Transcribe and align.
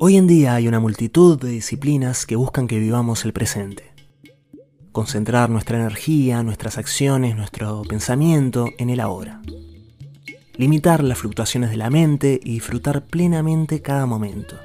Hoy 0.00 0.16
en 0.16 0.28
día 0.28 0.54
hay 0.54 0.68
una 0.68 0.78
multitud 0.78 1.40
de 1.40 1.48
disciplinas 1.48 2.24
que 2.24 2.36
buscan 2.36 2.68
que 2.68 2.78
vivamos 2.78 3.24
el 3.24 3.32
presente. 3.32 3.92
Concentrar 4.92 5.50
nuestra 5.50 5.76
energía, 5.76 6.44
nuestras 6.44 6.78
acciones, 6.78 7.34
nuestro 7.34 7.82
pensamiento 7.82 8.68
en 8.78 8.90
el 8.90 9.00
ahora. 9.00 9.42
Limitar 10.54 11.02
las 11.02 11.18
fluctuaciones 11.18 11.70
de 11.70 11.78
la 11.78 11.90
mente 11.90 12.38
y 12.44 12.52
disfrutar 12.52 13.06
plenamente 13.06 13.82
cada 13.82 14.06
momento. 14.06 14.56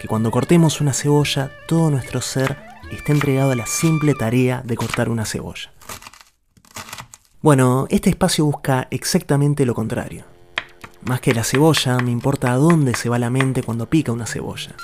Que 0.00 0.08
cuando 0.08 0.32
cortemos 0.32 0.80
una 0.80 0.92
cebolla, 0.92 1.52
todo 1.68 1.88
nuestro 1.88 2.20
ser 2.20 2.58
esté 2.90 3.12
entregado 3.12 3.52
a 3.52 3.56
la 3.56 3.66
simple 3.66 4.14
tarea 4.14 4.62
de 4.64 4.76
cortar 4.76 5.08
una 5.08 5.24
cebolla. 5.24 5.72
Bueno, 7.40 7.86
este 7.90 8.10
espacio 8.10 8.44
busca 8.44 8.88
exactamente 8.90 9.64
lo 9.64 9.74
contrario 9.74 10.31
más 11.04 11.20
que 11.20 11.34
la 11.34 11.44
cebolla, 11.44 11.98
me 11.98 12.10
importa 12.10 12.52
a 12.52 12.56
dónde 12.56 12.94
se 12.94 13.08
va 13.08 13.18
la 13.18 13.30
mente 13.30 13.62
cuando 13.62 13.88
pica 13.88 14.12
una 14.12 14.26
cebolla. 14.26 14.74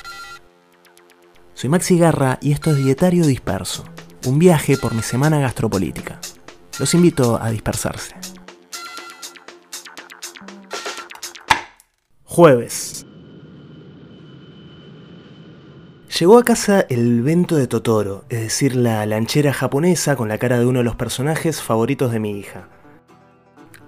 Soy 1.54 1.70
Maxi 1.70 1.98
Garra 1.98 2.38
y 2.40 2.52
esto 2.52 2.70
es 2.70 2.76
Dietario 2.76 3.26
Disperso, 3.26 3.84
un 4.26 4.38
viaje 4.38 4.76
por 4.76 4.94
mi 4.94 5.02
semana 5.02 5.40
gastropolítica. 5.40 6.20
Los 6.78 6.94
invito 6.94 7.40
a 7.40 7.50
dispersarse. 7.50 8.14
Jueves. 12.24 13.04
Llegó 16.18 16.38
a 16.38 16.44
casa 16.44 16.84
el 16.88 17.22
vento 17.22 17.56
de 17.56 17.66
Totoro, 17.66 18.24
es 18.28 18.40
decir, 18.40 18.74
la 18.76 19.04
lanchera 19.06 19.52
japonesa 19.52 20.16
con 20.16 20.28
la 20.28 20.38
cara 20.38 20.58
de 20.58 20.66
uno 20.66 20.80
de 20.80 20.84
los 20.84 20.96
personajes 20.96 21.62
favoritos 21.62 22.10
de 22.12 22.20
mi 22.20 22.38
hija. 22.38 22.68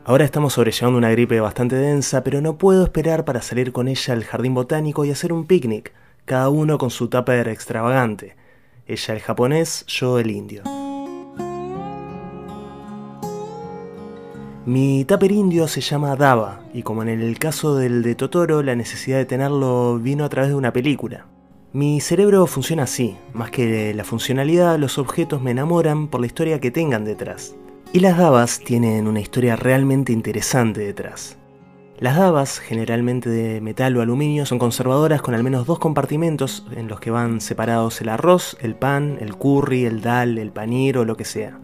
Ahora 0.02 0.24
estamos 0.24 0.54
sobrellevando 0.54 0.96
una 0.96 1.10
gripe 1.10 1.40
bastante 1.40 1.76
densa, 1.76 2.24
pero 2.24 2.40
no 2.40 2.56
puedo 2.56 2.84
esperar 2.84 3.26
para 3.26 3.42
salir 3.42 3.70
con 3.70 3.86
ella 3.86 4.14
al 4.14 4.24
jardín 4.24 4.54
botánico 4.54 5.04
y 5.04 5.10
hacer 5.10 5.30
un 5.30 5.44
picnic, 5.44 5.92
cada 6.24 6.48
uno 6.48 6.78
con 6.78 6.88
su 6.88 7.08
tupper 7.08 7.48
extravagante. 7.48 8.34
Ella 8.86 9.14
el 9.14 9.20
japonés, 9.20 9.84
yo 9.86 10.18
el 10.18 10.30
indio. 10.30 10.62
Mi 14.64 15.04
tupper 15.04 15.32
indio 15.32 15.68
se 15.68 15.82
llama 15.82 16.16
Dava, 16.16 16.62
y 16.72 16.82
como 16.82 17.02
en 17.02 17.10
el 17.10 17.38
caso 17.38 17.76
del 17.76 18.02
de 18.02 18.14
Totoro, 18.14 18.62
la 18.62 18.74
necesidad 18.74 19.18
de 19.18 19.26
tenerlo 19.26 19.98
vino 19.98 20.24
a 20.24 20.30
través 20.30 20.48
de 20.48 20.56
una 20.56 20.72
película. 20.72 21.26
Mi 21.74 22.00
cerebro 22.00 22.46
funciona 22.46 22.84
así, 22.84 23.18
más 23.34 23.50
que 23.50 23.92
la 23.92 24.04
funcionalidad, 24.04 24.78
los 24.78 24.96
objetos 24.96 25.42
me 25.42 25.50
enamoran 25.50 26.08
por 26.08 26.22
la 26.22 26.26
historia 26.26 26.58
que 26.58 26.70
tengan 26.70 27.04
detrás. 27.04 27.54
Y 27.92 27.98
las 27.98 28.16
dabas 28.16 28.60
tienen 28.60 29.08
una 29.08 29.18
historia 29.18 29.56
realmente 29.56 30.12
interesante 30.12 30.80
detrás. 30.80 31.36
Las 31.98 32.16
dabas, 32.16 32.60
generalmente 32.60 33.28
de 33.28 33.60
metal 33.60 33.96
o 33.96 34.00
aluminio, 34.00 34.46
son 34.46 34.60
conservadoras 34.60 35.22
con 35.22 35.34
al 35.34 35.42
menos 35.42 35.66
dos 35.66 35.80
compartimentos 35.80 36.64
en 36.70 36.86
los 36.86 37.00
que 37.00 37.10
van 37.10 37.40
separados 37.40 38.00
el 38.00 38.10
arroz, 38.10 38.56
el 38.60 38.76
pan, 38.76 39.18
el 39.20 39.34
curry, 39.34 39.86
el 39.86 40.02
dal, 40.02 40.38
el 40.38 40.52
panir 40.52 40.98
o 40.98 41.04
lo 41.04 41.16
que 41.16 41.24
sea. 41.24 41.58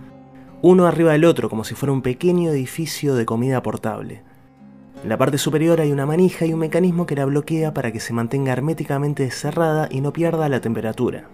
Uno 0.62 0.86
arriba 0.86 1.12
del 1.12 1.24
otro, 1.26 1.48
como 1.48 1.62
si 1.62 1.76
fuera 1.76 1.92
un 1.92 2.02
pequeño 2.02 2.50
edificio 2.50 3.14
de 3.14 3.24
comida 3.24 3.62
portable. 3.62 4.24
En 5.04 5.08
la 5.08 5.18
parte 5.18 5.38
superior 5.38 5.80
hay 5.80 5.92
una 5.92 6.06
manija 6.06 6.44
y 6.44 6.52
un 6.52 6.58
mecanismo 6.58 7.06
que 7.06 7.14
la 7.14 7.24
bloquea 7.24 7.72
para 7.72 7.92
que 7.92 8.00
se 8.00 8.12
mantenga 8.12 8.52
herméticamente 8.52 9.30
cerrada 9.30 9.86
y 9.92 10.00
no 10.00 10.12
pierda 10.12 10.48
la 10.48 10.60
temperatura. 10.60 11.28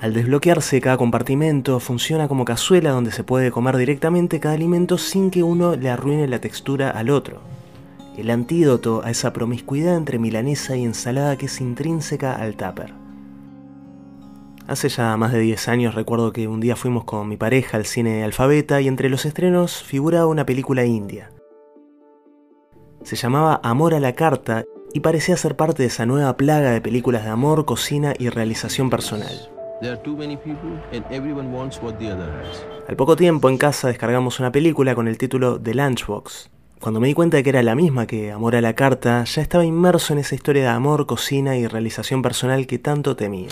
Al 0.00 0.14
desbloquearse 0.14 0.80
cada 0.80 0.96
compartimento, 0.96 1.78
funciona 1.78 2.26
como 2.26 2.46
cazuela 2.46 2.90
donde 2.90 3.12
se 3.12 3.22
puede 3.22 3.50
comer 3.50 3.76
directamente 3.76 4.40
cada 4.40 4.54
alimento 4.54 4.96
sin 4.96 5.30
que 5.30 5.42
uno 5.42 5.76
le 5.76 5.90
arruine 5.90 6.26
la 6.26 6.40
textura 6.40 6.88
al 6.88 7.10
otro. 7.10 7.42
El 8.16 8.30
antídoto 8.30 9.02
a 9.04 9.10
esa 9.10 9.34
promiscuidad 9.34 9.96
entre 9.96 10.18
milanesa 10.18 10.74
y 10.74 10.84
ensalada 10.84 11.36
que 11.36 11.46
es 11.46 11.60
intrínseca 11.60 12.32
al 12.32 12.56
tupper. 12.56 12.94
Hace 14.66 14.88
ya 14.88 15.14
más 15.18 15.32
de 15.32 15.40
10 15.40 15.68
años 15.68 15.94
recuerdo 15.94 16.32
que 16.32 16.48
un 16.48 16.60
día 16.60 16.76
fuimos 16.76 17.04
con 17.04 17.28
mi 17.28 17.36
pareja 17.36 17.76
al 17.76 17.84
cine 17.84 18.24
Alfabeta 18.24 18.80
y 18.80 18.88
entre 18.88 19.10
los 19.10 19.26
estrenos 19.26 19.82
figuraba 19.82 20.26
una 20.26 20.46
película 20.46 20.86
india. 20.86 21.30
Se 23.02 23.16
llamaba 23.16 23.60
Amor 23.62 23.92
a 23.92 24.00
la 24.00 24.14
Carta 24.14 24.64
y 24.94 25.00
parecía 25.00 25.36
ser 25.36 25.56
parte 25.56 25.82
de 25.82 25.88
esa 25.88 26.06
nueva 26.06 26.38
plaga 26.38 26.70
de 26.70 26.80
películas 26.80 27.24
de 27.24 27.30
amor, 27.30 27.66
cocina 27.66 28.14
y 28.18 28.30
realización 28.30 28.88
personal. 28.88 29.50
Al 32.88 32.96
poco 32.96 33.16
tiempo 33.16 33.48
en 33.48 33.56
casa 33.56 33.88
descargamos 33.88 34.38
una 34.38 34.52
película 34.52 34.94
con 34.94 35.08
el 35.08 35.16
título 35.16 35.58
The 35.58 35.74
Lunchbox. 35.74 36.50
Cuando 36.80 37.00
me 37.00 37.08
di 37.08 37.14
cuenta 37.14 37.38
de 37.38 37.42
que 37.42 37.50
era 37.50 37.62
la 37.62 37.74
misma 37.74 38.06
que 38.06 38.30
Amor 38.30 38.56
a 38.56 38.60
la 38.60 38.74
Carta, 38.74 39.24
ya 39.24 39.42
estaba 39.42 39.64
inmerso 39.64 40.12
en 40.12 40.18
esa 40.18 40.34
historia 40.34 40.62
de 40.62 40.68
amor, 40.68 41.06
cocina 41.06 41.56
y 41.56 41.66
realización 41.66 42.22
personal 42.22 42.66
que 42.66 42.78
tanto 42.78 43.16
temía. 43.16 43.48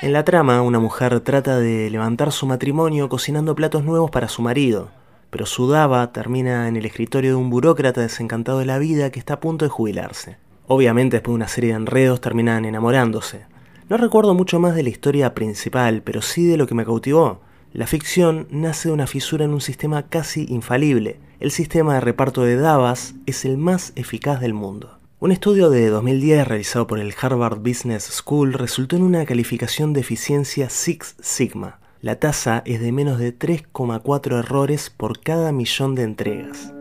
En 0.00 0.12
la 0.12 0.24
trama, 0.24 0.62
una 0.62 0.80
mujer 0.80 1.20
trata 1.20 1.58
de 1.58 1.88
levantar 1.88 2.32
su 2.32 2.46
matrimonio 2.46 3.08
cocinando 3.08 3.54
platos 3.54 3.84
nuevos 3.84 4.10
para 4.10 4.28
su 4.28 4.42
marido, 4.42 4.90
pero 5.30 5.46
su 5.46 5.68
daba 5.68 6.12
termina 6.12 6.66
en 6.66 6.76
el 6.76 6.84
escritorio 6.84 7.30
de 7.30 7.36
un 7.36 7.50
burócrata 7.50 8.00
desencantado 8.00 8.58
de 8.58 8.66
la 8.66 8.78
vida 8.78 9.10
que 9.10 9.20
está 9.20 9.34
a 9.34 9.40
punto 9.40 9.64
de 9.64 9.70
jubilarse. 9.70 10.41
Obviamente 10.66 11.16
después 11.16 11.32
de 11.32 11.36
una 11.36 11.48
serie 11.48 11.70
de 11.70 11.76
enredos 11.76 12.20
terminan 12.20 12.64
enamorándose. 12.64 13.46
No 13.88 13.96
recuerdo 13.96 14.34
mucho 14.34 14.58
más 14.60 14.74
de 14.74 14.82
la 14.82 14.88
historia 14.88 15.34
principal, 15.34 16.02
pero 16.02 16.22
sí 16.22 16.46
de 16.46 16.56
lo 16.56 16.66
que 16.66 16.74
me 16.74 16.84
cautivó. 16.84 17.40
La 17.72 17.86
ficción 17.86 18.46
nace 18.50 18.88
de 18.88 18.94
una 18.94 19.06
fisura 19.06 19.44
en 19.44 19.52
un 19.52 19.60
sistema 19.60 20.04
casi 20.08 20.46
infalible. 20.48 21.18
El 21.40 21.50
sistema 21.50 21.94
de 21.94 22.00
reparto 22.00 22.42
de 22.42 22.56
Davas 22.56 23.14
es 23.26 23.44
el 23.44 23.56
más 23.56 23.92
eficaz 23.96 24.40
del 24.40 24.54
mundo. 24.54 24.98
Un 25.18 25.32
estudio 25.32 25.70
de 25.70 25.88
2010 25.88 26.46
realizado 26.48 26.86
por 26.86 26.98
el 26.98 27.14
Harvard 27.20 27.58
Business 27.58 28.04
School 28.04 28.54
resultó 28.54 28.96
en 28.96 29.02
una 29.02 29.24
calificación 29.24 29.92
de 29.92 30.00
eficiencia 30.00 30.68
Six 30.68 31.16
Sigma. 31.20 31.78
La 32.00 32.16
tasa 32.16 32.62
es 32.64 32.80
de 32.80 32.92
menos 32.92 33.18
de 33.18 33.32
3,4 33.38 34.38
errores 34.38 34.90
por 34.90 35.20
cada 35.20 35.52
millón 35.52 35.94
de 35.94 36.02
entregas. 36.02 36.72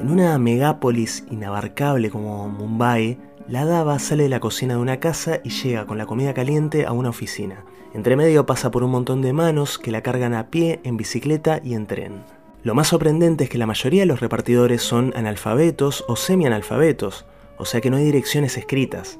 En 0.00 0.10
una 0.10 0.38
megápolis 0.38 1.24
inabarcable 1.30 2.08
como 2.08 2.48
Mumbai, 2.48 3.18
la 3.48 3.66
dava 3.66 3.98
sale 3.98 4.22
de 4.22 4.28
la 4.30 4.40
cocina 4.40 4.74
de 4.74 4.80
una 4.80 4.98
casa 4.98 5.40
y 5.44 5.50
llega 5.50 5.84
con 5.84 5.98
la 5.98 6.06
comida 6.06 6.32
caliente 6.32 6.86
a 6.86 6.92
una 6.92 7.10
oficina. 7.10 7.66
Entre 7.92 8.16
medio 8.16 8.46
pasa 8.46 8.70
por 8.70 8.82
un 8.82 8.92
montón 8.92 9.20
de 9.20 9.34
manos 9.34 9.78
que 9.78 9.90
la 9.90 10.00
cargan 10.00 10.32
a 10.32 10.48
pie, 10.48 10.80
en 10.84 10.96
bicicleta 10.96 11.60
y 11.62 11.74
en 11.74 11.86
tren. 11.86 12.24
Lo 12.62 12.74
más 12.74 12.88
sorprendente 12.88 13.44
es 13.44 13.50
que 13.50 13.58
la 13.58 13.66
mayoría 13.66 14.00
de 14.00 14.06
los 14.06 14.20
repartidores 14.20 14.80
son 14.80 15.12
analfabetos 15.16 16.02
o 16.08 16.16
semianalfabetos, 16.16 17.26
o 17.58 17.66
sea 17.66 17.82
que 17.82 17.90
no 17.90 17.98
hay 17.98 18.04
direcciones 18.04 18.56
escritas. 18.56 19.18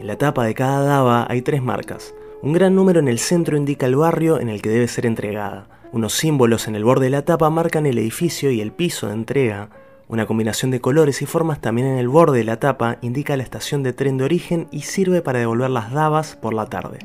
En 0.00 0.06
la 0.06 0.16
tapa 0.16 0.46
de 0.46 0.54
cada 0.54 0.82
dava 0.82 1.26
hay 1.28 1.42
tres 1.42 1.62
marcas. 1.62 2.14
Un 2.40 2.54
gran 2.54 2.74
número 2.74 3.00
en 3.00 3.08
el 3.08 3.18
centro 3.18 3.58
indica 3.58 3.84
el 3.84 3.96
barrio 3.96 4.40
en 4.40 4.48
el 4.48 4.62
que 4.62 4.70
debe 4.70 4.88
ser 4.88 5.04
entregada. 5.04 5.68
Unos 5.92 6.14
símbolos 6.14 6.68
en 6.68 6.74
el 6.74 6.84
borde 6.84 7.04
de 7.04 7.10
la 7.10 7.26
tapa 7.26 7.50
marcan 7.50 7.84
el 7.84 7.98
edificio 7.98 8.50
y 8.50 8.62
el 8.62 8.72
piso 8.72 9.08
de 9.08 9.12
entrega, 9.12 9.68
una 10.12 10.26
combinación 10.26 10.70
de 10.70 10.82
colores 10.82 11.22
y 11.22 11.26
formas 11.26 11.62
también 11.62 11.86
en 11.86 11.96
el 11.96 12.06
borde 12.06 12.36
de 12.36 12.44
la 12.44 12.60
tapa 12.60 12.98
indica 13.00 13.34
la 13.34 13.42
estación 13.42 13.82
de 13.82 13.94
tren 13.94 14.18
de 14.18 14.24
origen 14.24 14.68
y 14.70 14.82
sirve 14.82 15.22
para 15.22 15.38
devolver 15.38 15.70
las 15.70 15.90
davas 15.90 16.36
por 16.36 16.52
la 16.52 16.66
tarde. 16.66 16.98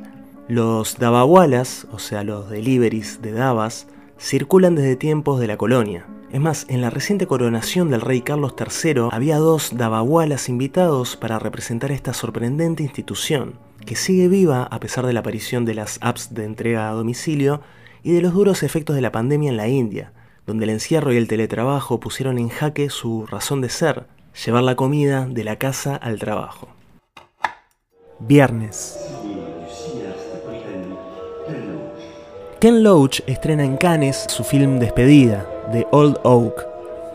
Los 0.49 0.97
davawalas, 0.97 1.87
o 1.93 1.99
sea 1.99 2.25
los 2.25 2.49
deliveries 2.49 3.21
de 3.21 3.31
davas, 3.31 3.87
circulan 4.19 4.75
desde 4.75 4.97
tiempos 4.97 5.39
de 5.39 5.47
la 5.47 5.55
colonia. 5.55 6.05
Es 6.33 6.41
más, 6.41 6.65
en 6.67 6.81
la 6.81 6.89
reciente 6.89 7.27
coronación 7.27 7.89
del 7.89 8.01
rey 8.01 8.19
Carlos 8.19 8.55
III 8.59 9.07
había 9.11 9.37
dos 9.37 9.77
davawalas 9.77 10.49
invitados 10.49 11.15
para 11.15 11.39
representar 11.39 11.93
esta 11.93 12.13
sorprendente 12.13 12.83
institución, 12.83 13.53
que 13.85 13.95
sigue 13.95 14.27
viva 14.27 14.63
a 14.63 14.81
pesar 14.81 15.05
de 15.05 15.13
la 15.13 15.21
aparición 15.21 15.63
de 15.63 15.75
las 15.75 15.97
apps 16.01 16.33
de 16.33 16.43
entrega 16.43 16.89
a 16.89 16.93
domicilio 16.93 17.61
y 18.03 18.11
de 18.11 18.21
los 18.21 18.33
duros 18.33 18.63
efectos 18.63 18.97
de 18.97 19.01
la 19.01 19.13
pandemia 19.13 19.49
en 19.49 19.57
la 19.57 19.69
India, 19.69 20.11
donde 20.47 20.63
el 20.63 20.71
encierro 20.71 21.13
y 21.13 21.17
el 21.17 21.27
teletrabajo 21.27 21.99
pusieron 21.99 22.39
en 22.39 22.47
jaque 22.47 22.89
su 22.89 23.25
razón 23.27 23.59
de 23.61 23.69
ser, 23.69 24.05
llevar 24.45 24.63
la 24.63 24.75
comida 24.75 25.27
de 25.27 25.43
la 25.43 25.57
casa 25.57 25.95
al 25.95 26.17
trabajo. 26.17 26.69
Viernes. 28.19 28.97
Ken 32.59 32.81
Loach 32.81 33.19
estrena 33.27 33.63
en 33.63 33.77
Cannes 33.77 34.25
su 34.29 34.43
film 34.43 34.79
Despedida, 34.79 35.45
The 35.71 35.85
Old 35.91 36.17
Oak. 36.23 36.65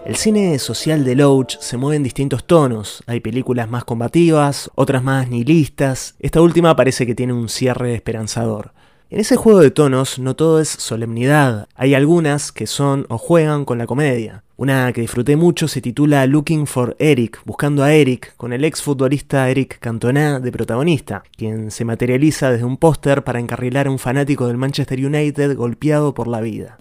El 0.04 0.16
cine 0.16 0.58
social 0.58 1.04
de 1.04 1.16
Loach 1.16 1.58
se 1.58 1.76
mueve 1.76 1.96
en 1.96 2.02
distintos 2.02 2.44
tonos. 2.44 3.02
Hay 3.06 3.20
películas 3.20 3.68
más 3.68 3.84
combativas, 3.84 4.70
otras 4.74 5.02
más 5.02 5.28
nihilistas. 5.28 6.16
Esta 6.20 6.40
última 6.40 6.76
parece 6.76 7.06
que 7.06 7.14
tiene 7.14 7.32
un 7.32 7.48
cierre 7.48 7.94
esperanzador. 7.94 8.72
En 9.12 9.20
ese 9.20 9.36
juego 9.36 9.60
de 9.60 9.70
tonos 9.70 10.18
no 10.18 10.34
todo 10.36 10.58
es 10.58 10.70
solemnidad, 10.70 11.68
hay 11.74 11.94
algunas 11.94 12.50
que 12.50 12.66
son 12.66 13.04
o 13.10 13.18
juegan 13.18 13.66
con 13.66 13.76
la 13.76 13.86
comedia. 13.86 14.42
Una 14.56 14.90
que 14.94 15.02
disfruté 15.02 15.36
mucho 15.36 15.68
se 15.68 15.82
titula 15.82 16.24
Looking 16.26 16.66
for 16.66 16.96
Eric, 16.98 17.42
buscando 17.44 17.84
a 17.84 17.92
Eric, 17.92 18.34
con 18.38 18.54
el 18.54 18.64
ex 18.64 18.80
futbolista 18.80 19.50
Eric 19.50 19.80
Cantona 19.80 20.40
de 20.40 20.50
protagonista, 20.50 21.24
quien 21.36 21.70
se 21.70 21.84
materializa 21.84 22.50
desde 22.50 22.64
un 22.64 22.78
póster 22.78 23.22
para 23.22 23.38
encarrilar 23.38 23.86
a 23.86 23.90
un 23.90 23.98
fanático 23.98 24.46
del 24.46 24.56
Manchester 24.56 25.04
United 25.04 25.56
golpeado 25.56 26.14
por 26.14 26.26
la 26.26 26.40
vida. 26.40 26.78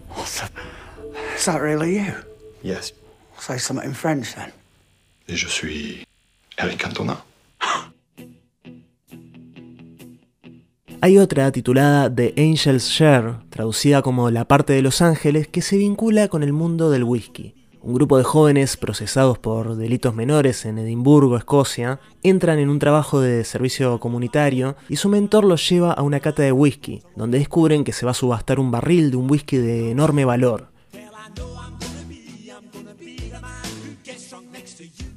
Is 1.36 1.44
that 1.44 1.60
really 1.60 1.96
you? 1.96 2.14
Yes. 2.62 2.94
Say 3.38 3.58
something 3.58 3.86
in 3.86 3.94
French 3.94 4.34
then. 4.34 4.54
Et 5.28 5.36
je 5.36 5.50
suis 5.50 6.06
Eric 6.56 6.78
Cantona. 6.78 7.22
Hay 11.04 11.18
otra 11.18 11.50
titulada 11.50 12.14
The 12.14 12.32
Angel's 12.36 12.88
Share, 12.88 13.34
traducida 13.50 14.02
como 14.02 14.30
La 14.30 14.46
parte 14.46 14.72
de 14.72 14.82
los 14.82 15.02
ángeles, 15.02 15.48
que 15.48 15.60
se 15.60 15.76
vincula 15.76 16.28
con 16.28 16.44
el 16.44 16.52
mundo 16.52 16.92
del 16.92 17.02
whisky. 17.02 17.56
Un 17.82 17.94
grupo 17.94 18.18
de 18.18 18.22
jóvenes 18.22 18.76
procesados 18.76 19.36
por 19.36 19.74
delitos 19.74 20.14
menores 20.14 20.64
en 20.64 20.78
Edimburgo, 20.78 21.36
Escocia, 21.36 21.98
entran 22.22 22.60
en 22.60 22.68
un 22.68 22.78
trabajo 22.78 23.20
de 23.20 23.42
servicio 23.42 23.98
comunitario 23.98 24.76
y 24.88 24.94
su 24.94 25.08
mentor 25.08 25.44
los 25.44 25.68
lleva 25.68 25.90
a 25.90 26.02
una 26.02 26.20
cata 26.20 26.44
de 26.44 26.52
whisky, 26.52 27.02
donde 27.16 27.38
descubren 27.38 27.82
que 27.82 27.92
se 27.92 28.06
va 28.06 28.12
a 28.12 28.14
subastar 28.14 28.60
un 28.60 28.70
barril 28.70 29.10
de 29.10 29.16
un 29.16 29.28
whisky 29.28 29.56
de 29.56 29.90
enorme 29.90 30.24
valor. 30.24 30.71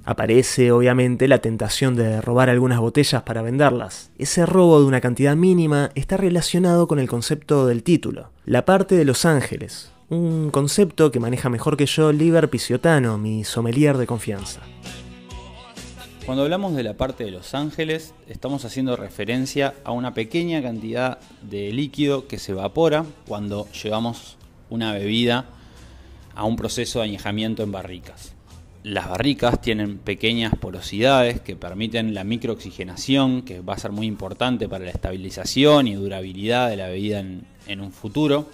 Aparece 0.07 0.71
obviamente 0.71 1.27
la 1.27 1.39
tentación 1.39 1.95
de 1.95 2.21
robar 2.21 2.51
algunas 2.51 2.79
botellas 2.79 3.23
para 3.23 3.41
venderlas. 3.41 4.11
Ese 4.19 4.45
robo 4.45 4.79
de 4.79 4.85
una 4.85 5.01
cantidad 5.01 5.35
mínima 5.35 5.89
está 5.95 6.15
relacionado 6.15 6.87
con 6.87 6.99
el 6.99 7.07
concepto 7.07 7.65
del 7.65 7.81
título, 7.81 8.29
la 8.45 8.65
parte 8.65 8.93
de 8.95 9.03
Los 9.03 9.25
Ángeles, 9.25 9.91
un 10.09 10.51
concepto 10.51 11.11
que 11.11 11.19
maneja 11.19 11.49
mejor 11.49 11.75
que 11.75 11.87
yo 11.87 12.11
Liber 12.11 12.51
Pisiotano, 12.51 13.17
mi 13.17 13.43
sommelier 13.43 13.97
de 13.97 14.05
confianza. 14.05 14.61
Cuando 16.23 16.43
hablamos 16.43 16.75
de 16.75 16.83
la 16.83 16.93
parte 16.93 17.23
de 17.23 17.31
Los 17.31 17.55
Ángeles, 17.55 18.13
estamos 18.27 18.63
haciendo 18.63 18.95
referencia 18.95 19.73
a 19.83 19.91
una 19.91 20.13
pequeña 20.13 20.61
cantidad 20.61 21.17
de 21.41 21.71
líquido 21.71 22.27
que 22.27 22.37
se 22.37 22.51
evapora 22.51 23.05
cuando 23.27 23.67
llevamos 23.71 24.37
una 24.69 24.93
bebida 24.93 25.45
a 26.35 26.43
un 26.43 26.57
proceso 26.57 26.99
de 26.99 27.05
añejamiento 27.05 27.63
en 27.63 27.71
barricas. 27.71 28.34
Las 28.85 29.09
barricas 29.09 29.61
tienen 29.61 29.97
pequeñas 29.97 30.53
porosidades 30.59 31.41
que 31.41 31.55
permiten 31.55 32.13
la 32.13 32.23
microoxigenación, 32.23 33.41
que 33.41 33.61
va 33.61 33.73
a 33.73 33.79
ser 33.79 33.91
muy 33.91 34.05
importante 34.05 34.69
para 34.69 34.85
la 34.85 34.91
estabilización 34.91 35.87
y 35.87 35.95
durabilidad 35.95 36.69
de 36.69 36.77
la 36.77 36.87
bebida 36.89 37.19
en, 37.19 37.81
un 37.81 37.91
futuro. 37.91 38.47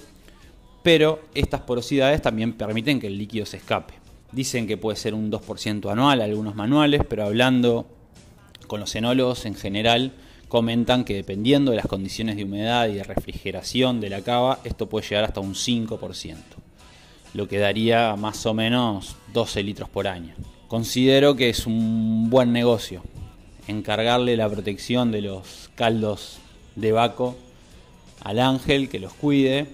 Pero 0.83 1.19
estas 1.35 1.59
porosidades 1.59 2.21
también 2.21 2.53
permiten 2.53 3.01
que 3.01 3.07
el 3.07 3.17
líquido 3.17 3.45
se 3.45 3.57
escape. 3.57 3.95
Dicen 4.31 4.67
que 4.67 4.77
puede 4.77 4.95
ser 4.95 5.15
un 5.15 5.29
2% 5.29 5.91
anual, 5.91 6.21
algunos 6.21 6.55
manuales, 6.55 7.01
pero 7.09 7.25
hablando 7.25 7.85
con 8.67 8.79
los 8.79 8.95
enólogos 8.95 9.45
en 9.45 9.55
general, 9.55 10.13
comentan 10.47 11.03
que 11.03 11.13
dependiendo 11.13 11.71
de 11.71 11.77
las 11.77 11.87
condiciones 11.87 12.37
de 12.37 12.45
humedad 12.45 12.87
y 12.87 12.93
de 12.93 13.03
refrigeración 13.03 13.99
de 13.99 14.09
la 14.09 14.21
cava, 14.21 14.59
esto 14.63 14.87
puede 14.87 15.05
llegar 15.09 15.25
hasta 15.25 15.41
un 15.41 15.55
5% 15.55 16.60
lo 17.33 17.47
que 17.47 17.59
daría 17.59 18.15
más 18.15 18.45
o 18.45 18.53
menos 18.53 19.15
12 19.33 19.63
litros 19.63 19.89
por 19.89 20.07
año. 20.07 20.33
Considero 20.67 21.35
que 21.35 21.49
es 21.49 21.65
un 21.65 22.29
buen 22.29 22.53
negocio 22.53 23.03
encargarle 23.67 24.37
la 24.37 24.49
protección 24.49 25.11
de 25.11 25.21
los 25.21 25.69
caldos 25.75 26.39
de 26.75 26.91
Baco 26.91 27.35
al 28.23 28.39
ángel, 28.39 28.89
que 28.89 28.99
los 28.99 29.13
cuide 29.13 29.67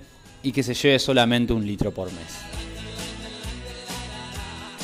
y 0.43 0.51
que 0.51 0.63
se 0.63 0.73
lleve 0.73 0.99
solamente 0.99 1.53
un 1.53 1.65
litro 1.65 1.91
por 1.91 2.07
mes. 2.07 2.37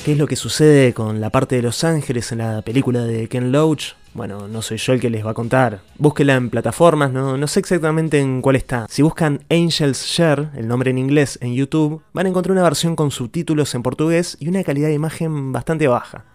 ¿Qué 0.03 0.13
es 0.13 0.17
lo 0.17 0.27
que 0.27 0.35
sucede 0.35 0.93
con 0.93 1.21
la 1.21 1.29
parte 1.29 1.55
de 1.55 1.61
Los 1.61 1.85
Ángeles 1.85 2.31
en 2.33 2.39
la 2.39 2.61
película 2.61 3.03
de 3.03 3.29
Ken 3.29 3.53
Loach? 3.53 3.93
Bueno, 4.13 4.47
no 4.47 4.61
soy 4.61 4.77
yo 4.77 4.93
el 4.93 4.99
que 4.99 5.09
les 5.09 5.25
va 5.25 5.31
a 5.31 5.33
contar. 5.33 5.81
Búsquela 5.97 6.35
en 6.35 6.51
plataformas, 6.51 7.11
no, 7.11 7.35
no 7.35 7.47
sé 7.47 7.59
exactamente 7.59 8.19
en 8.19 8.43
cuál 8.43 8.55
está. 8.55 8.85
Si 8.87 9.01
buscan 9.01 9.43
Angels 9.49 10.05
Share, 10.05 10.49
el 10.55 10.67
nombre 10.67 10.91
en 10.91 10.99
inglés, 10.99 11.39
en 11.41 11.55
YouTube, 11.55 12.03
van 12.13 12.27
a 12.27 12.29
encontrar 12.29 12.51
una 12.51 12.61
versión 12.61 12.95
con 12.95 13.09
subtítulos 13.09 13.73
en 13.73 13.81
portugués 13.81 14.37
y 14.39 14.49
una 14.49 14.63
calidad 14.63 14.89
de 14.89 14.93
imagen 14.93 15.51
bastante 15.51 15.87
baja. 15.87 16.25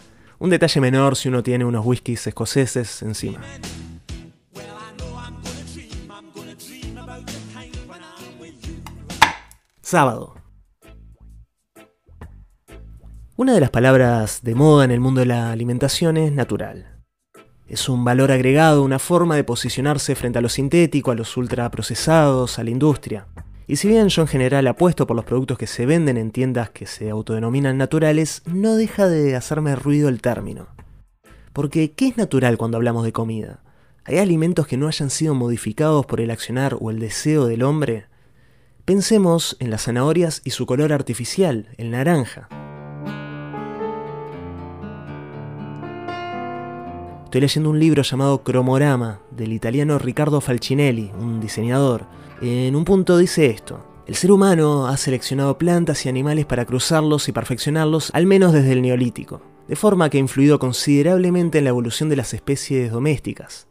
Un 0.40 0.50
detalle 0.50 0.80
menor 0.80 1.14
si 1.14 1.28
uno 1.28 1.44
tiene 1.44 1.64
unos 1.64 1.86
whiskies 1.86 2.26
escoceses 2.26 3.00
encima. 3.02 3.40
Sábado. 9.80 10.34
Una 13.36 13.54
de 13.54 13.60
las 13.60 13.70
palabras 13.70 14.42
de 14.42 14.56
moda 14.56 14.84
en 14.84 14.90
el 14.90 14.98
mundo 14.98 15.20
de 15.20 15.26
la 15.26 15.52
alimentación 15.52 16.16
es 16.16 16.32
natural. 16.32 16.97
Es 17.68 17.90
un 17.90 18.02
valor 18.02 18.32
agregado, 18.32 18.82
una 18.82 18.98
forma 18.98 19.36
de 19.36 19.44
posicionarse 19.44 20.14
frente 20.14 20.38
a 20.38 20.42
lo 20.42 20.48
sintético, 20.48 21.10
a 21.10 21.14
los 21.14 21.36
ultraprocesados, 21.36 22.58
a 22.58 22.64
la 22.64 22.70
industria. 22.70 23.26
Y 23.66 23.76
si 23.76 23.88
bien 23.88 24.08
yo 24.08 24.22
en 24.22 24.28
general 24.28 24.66
apuesto 24.66 25.06
por 25.06 25.14
los 25.14 25.26
productos 25.26 25.58
que 25.58 25.66
se 25.66 25.84
venden 25.84 26.16
en 26.16 26.30
tiendas 26.30 26.70
que 26.70 26.86
se 26.86 27.10
autodenominan 27.10 27.76
naturales, 27.76 28.40
no 28.46 28.74
deja 28.74 29.06
de 29.06 29.36
hacerme 29.36 29.76
ruido 29.76 30.08
el 30.08 30.22
término. 30.22 30.68
Porque, 31.52 31.92
¿qué 31.92 32.08
es 32.08 32.16
natural 32.16 32.56
cuando 32.56 32.78
hablamos 32.78 33.04
de 33.04 33.12
comida? 33.12 33.60
¿Hay 34.06 34.16
alimentos 34.16 34.66
que 34.66 34.78
no 34.78 34.88
hayan 34.88 35.10
sido 35.10 35.34
modificados 35.34 36.06
por 36.06 36.22
el 36.22 36.30
accionar 36.30 36.78
o 36.80 36.90
el 36.90 36.98
deseo 36.98 37.44
del 37.44 37.62
hombre? 37.62 38.06
Pensemos 38.86 39.58
en 39.60 39.70
las 39.70 39.82
zanahorias 39.82 40.40
y 40.44 40.50
su 40.50 40.64
color 40.64 40.94
artificial, 40.94 41.68
el 41.76 41.90
naranja. 41.90 42.48
Estoy 47.28 47.42
leyendo 47.42 47.68
un 47.68 47.78
libro 47.78 48.02
llamado 48.02 48.42
Cromorama 48.42 49.20
del 49.30 49.52
italiano 49.52 49.98
Riccardo 49.98 50.40
Falcinelli, 50.40 51.12
un 51.20 51.40
diseñador. 51.40 52.06
En 52.40 52.74
un 52.74 52.86
punto 52.86 53.18
dice 53.18 53.44
esto. 53.50 53.84
El 54.06 54.14
ser 54.14 54.32
humano 54.32 54.86
ha 54.86 54.96
seleccionado 54.96 55.58
plantas 55.58 56.06
y 56.06 56.08
animales 56.08 56.46
para 56.46 56.64
cruzarlos 56.64 57.28
y 57.28 57.32
perfeccionarlos, 57.32 58.10
al 58.14 58.24
menos 58.24 58.54
desde 58.54 58.72
el 58.72 58.80
neolítico, 58.80 59.42
de 59.68 59.76
forma 59.76 60.08
que 60.08 60.16
ha 60.16 60.20
influido 60.20 60.58
considerablemente 60.58 61.58
en 61.58 61.64
la 61.64 61.68
evolución 61.68 62.08
de 62.08 62.16
las 62.16 62.32
especies 62.32 62.90
domésticas. 62.90 63.68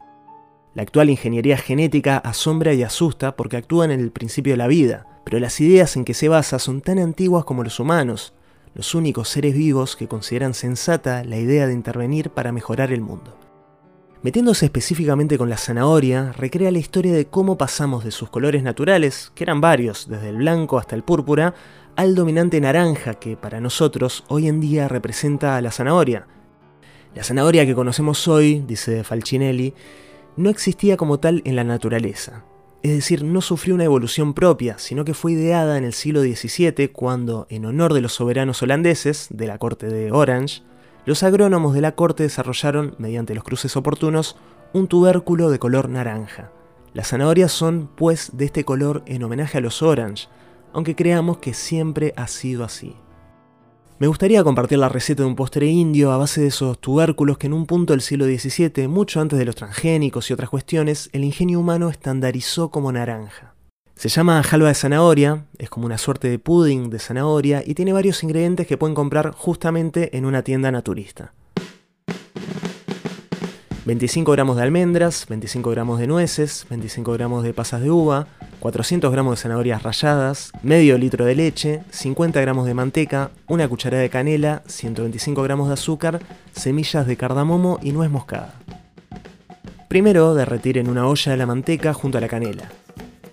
La 0.76 0.82
actual 0.82 1.10
ingeniería 1.10 1.56
genética 1.56 2.18
asombra 2.18 2.74
y 2.74 2.84
asusta 2.84 3.34
porque 3.34 3.56
actúa 3.56 3.86
en 3.86 3.90
el 3.90 4.12
principio 4.12 4.52
de 4.52 4.58
la 4.58 4.68
vida, 4.68 5.20
pero 5.24 5.40
las 5.40 5.60
ideas 5.60 5.96
en 5.96 6.04
que 6.04 6.14
se 6.14 6.28
basa 6.28 6.60
son 6.60 6.80
tan 6.80 7.00
antiguas 7.00 7.44
como 7.44 7.64
los 7.64 7.80
humanos, 7.80 8.34
los 8.74 8.94
únicos 8.94 9.28
seres 9.28 9.54
vivos 9.56 9.96
que 9.96 10.06
consideran 10.06 10.54
sensata 10.54 11.24
la 11.24 11.38
idea 11.38 11.66
de 11.66 11.72
intervenir 11.72 12.30
para 12.30 12.52
mejorar 12.52 12.92
el 12.92 13.00
mundo. 13.00 13.47
Metiéndose 14.20 14.66
específicamente 14.66 15.38
con 15.38 15.48
la 15.48 15.56
zanahoria, 15.56 16.32
recrea 16.32 16.72
la 16.72 16.80
historia 16.80 17.12
de 17.12 17.26
cómo 17.26 17.56
pasamos 17.56 18.02
de 18.02 18.10
sus 18.10 18.28
colores 18.28 18.64
naturales, 18.64 19.30
que 19.36 19.44
eran 19.44 19.60
varios, 19.60 20.08
desde 20.08 20.30
el 20.30 20.38
blanco 20.38 20.76
hasta 20.76 20.96
el 20.96 21.04
púrpura, 21.04 21.54
al 21.94 22.16
dominante 22.16 22.60
naranja 22.60 23.14
que 23.14 23.36
para 23.36 23.60
nosotros 23.60 24.24
hoy 24.26 24.48
en 24.48 24.60
día 24.60 24.88
representa 24.88 25.56
a 25.56 25.60
la 25.60 25.70
zanahoria. 25.70 26.26
La 27.14 27.22
zanahoria 27.22 27.64
que 27.64 27.76
conocemos 27.76 28.26
hoy, 28.26 28.64
dice 28.66 29.04
Falcinelli, 29.04 29.72
no 30.36 30.50
existía 30.50 30.96
como 30.96 31.20
tal 31.20 31.40
en 31.44 31.54
la 31.54 31.62
naturaleza. 31.62 32.44
Es 32.82 32.92
decir, 32.92 33.22
no 33.22 33.40
sufrió 33.40 33.76
una 33.76 33.84
evolución 33.84 34.34
propia, 34.34 34.78
sino 34.78 35.04
que 35.04 35.14
fue 35.14 35.32
ideada 35.32 35.78
en 35.78 35.84
el 35.84 35.92
siglo 35.92 36.22
XVII 36.22 36.88
cuando, 36.88 37.46
en 37.50 37.66
honor 37.66 37.94
de 37.94 38.00
los 38.00 38.14
soberanos 38.14 38.62
holandeses, 38.62 39.28
de 39.30 39.46
la 39.46 39.58
corte 39.58 39.86
de 39.86 40.10
Orange, 40.10 40.62
los 41.08 41.22
agrónomos 41.22 41.72
de 41.72 41.80
la 41.80 41.92
corte 41.92 42.24
desarrollaron, 42.24 42.94
mediante 42.98 43.34
los 43.34 43.42
cruces 43.42 43.78
oportunos, 43.78 44.36
un 44.74 44.88
tubérculo 44.88 45.48
de 45.48 45.58
color 45.58 45.88
naranja. 45.88 46.52
Las 46.92 47.08
zanahorias 47.08 47.50
son, 47.50 47.88
pues, 47.96 48.36
de 48.36 48.44
este 48.44 48.66
color 48.66 49.02
en 49.06 49.22
homenaje 49.22 49.56
a 49.56 49.62
los 49.62 49.80
orange, 49.82 50.28
aunque 50.74 50.94
creamos 50.94 51.38
que 51.38 51.54
siempre 51.54 52.12
ha 52.18 52.28
sido 52.28 52.62
así. 52.62 52.94
Me 53.98 54.06
gustaría 54.06 54.44
compartir 54.44 54.76
la 54.76 54.90
receta 54.90 55.22
de 55.22 55.30
un 55.30 55.34
postre 55.34 55.64
indio 55.68 56.12
a 56.12 56.18
base 56.18 56.42
de 56.42 56.48
esos 56.48 56.78
tubérculos 56.78 57.38
que 57.38 57.46
en 57.46 57.54
un 57.54 57.64
punto 57.64 57.94
del 57.94 58.02
siglo 58.02 58.26
XVII, 58.26 58.86
mucho 58.86 59.22
antes 59.22 59.38
de 59.38 59.46
los 59.46 59.56
transgénicos 59.56 60.28
y 60.28 60.34
otras 60.34 60.50
cuestiones, 60.50 61.08
el 61.14 61.24
ingenio 61.24 61.58
humano 61.58 61.88
estandarizó 61.88 62.70
como 62.70 62.92
naranja. 62.92 63.47
Se 63.98 64.08
llama 64.08 64.40
jalva 64.44 64.68
de 64.68 64.74
zanahoria, 64.74 65.44
es 65.58 65.70
como 65.70 65.84
una 65.84 65.98
suerte 65.98 66.30
de 66.30 66.38
pudding 66.38 66.88
de 66.88 67.00
zanahoria 67.00 67.64
y 67.66 67.74
tiene 67.74 67.92
varios 67.92 68.22
ingredientes 68.22 68.68
que 68.68 68.76
pueden 68.76 68.94
comprar 68.94 69.32
justamente 69.32 70.16
en 70.16 70.24
una 70.24 70.42
tienda 70.42 70.70
naturista. 70.70 71.32
25 73.86 74.30
gramos 74.30 74.56
de 74.56 74.62
almendras, 74.62 75.26
25 75.28 75.70
gramos 75.70 75.98
de 75.98 76.06
nueces, 76.06 76.64
25 76.70 77.12
gramos 77.14 77.42
de 77.42 77.52
pasas 77.52 77.80
de 77.82 77.90
uva, 77.90 78.28
400 78.60 79.10
gramos 79.10 79.36
de 79.36 79.42
zanahorias 79.42 79.82
ralladas, 79.82 80.52
medio 80.62 80.96
litro 80.96 81.24
de 81.24 81.34
leche, 81.34 81.82
50 81.90 82.40
gramos 82.40 82.66
de 82.66 82.74
manteca, 82.74 83.32
una 83.48 83.66
cucharada 83.66 84.04
de 84.04 84.10
canela, 84.10 84.62
125 84.68 85.42
gramos 85.42 85.66
de 85.66 85.74
azúcar, 85.74 86.20
semillas 86.52 87.04
de 87.04 87.16
cardamomo 87.16 87.80
y 87.82 87.90
nuez 87.90 88.12
moscada. 88.12 88.54
Primero 89.88 90.36
derretir 90.36 90.78
en 90.78 90.88
una 90.88 91.08
olla 91.08 91.36
la 91.36 91.46
manteca 91.46 91.92
junto 91.94 92.18
a 92.18 92.20
la 92.20 92.28
canela 92.28 92.70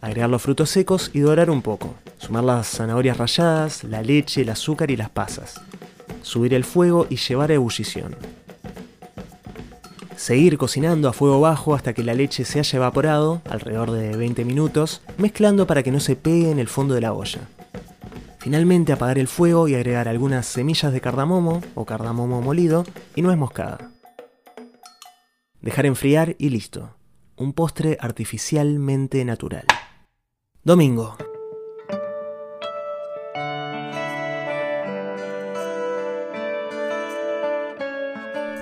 agregar 0.06 0.30
los 0.30 0.44
frutos 0.44 0.70
secos 0.70 1.10
y 1.14 1.20
dorar 1.20 1.50
un 1.50 1.64
poco. 1.64 1.96
Sumar 2.20 2.44
las 2.44 2.68
zanahorias 2.68 3.18
ralladas, 3.18 3.84
la 3.84 4.04
leche, 4.04 4.42
el 4.42 4.50
azúcar 4.50 4.92
y 4.92 4.98
las 4.98 5.10
pasas. 5.10 5.60
Subir 6.22 6.54
el 6.54 6.64
fuego 6.64 7.08
y 7.10 7.16
llevar 7.16 7.50
a 7.50 7.56
ebullición. 7.56 8.16
Seguir 10.16 10.60
cocinando 10.60 11.10
a 11.10 11.14
fuego 11.14 11.42
bajo 11.42 11.74
hasta 11.74 11.94
que 11.94 12.04
la 12.04 12.14
leche 12.14 12.46
se 12.46 12.60
haya 12.60 12.78
evaporado, 12.78 13.42
alrededor 13.50 13.90
de 13.90 14.16
20 14.16 14.46
minutos, 14.46 15.02
mezclando 15.18 15.66
para 15.66 15.82
que 15.82 15.92
no 15.92 16.00
se 16.00 16.16
pegue 16.16 16.52
en 16.52 16.60
el 16.60 16.68
fondo 16.68 16.94
de 16.94 17.02
la 17.02 17.14
olla. 17.14 17.42
Finalmente 18.38 18.94
apagar 18.94 19.18
el 19.18 19.28
fuego 19.28 19.68
y 19.68 19.74
agregar 19.74 20.08
algunas 20.08 20.46
semillas 20.46 20.94
de 20.94 21.02
cardamomo 21.02 21.64
o 21.74 21.86
cardamomo 21.86 22.42
molido 22.42 22.86
y 23.16 23.24
nuez 23.24 23.38
moscada. 23.38 23.90
Dejar 25.62 25.88
enfriar 25.88 26.36
y 26.38 26.50
listo. 26.50 26.96
Un 27.38 27.54
postre 27.54 27.98
artificialmente 28.00 29.26
natural. 29.26 29.66
Domingo. 30.65 31.15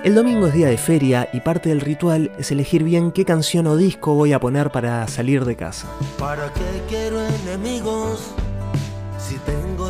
El 0.04 0.14
domingo 0.14 0.48
es 0.48 0.52
día 0.52 0.66
de 0.66 0.76
feria 0.76 1.30
y 1.32 1.40
parte 1.40 1.70
del 1.70 1.80
ritual 1.80 2.30
es 2.38 2.50
elegir 2.50 2.84
bien 2.84 3.10
qué 3.10 3.24
canción 3.24 3.66
o 3.66 3.78
disco 3.78 4.12
voy 4.12 4.34
a 4.34 4.38
poner 4.38 4.70
para 4.70 5.08
salir 5.08 5.46
de 5.46 5.56
casa. 5.56 5.88
¿Para 6.18 6.52
quiero 6.90 7.26
enemigos 7.26 8.34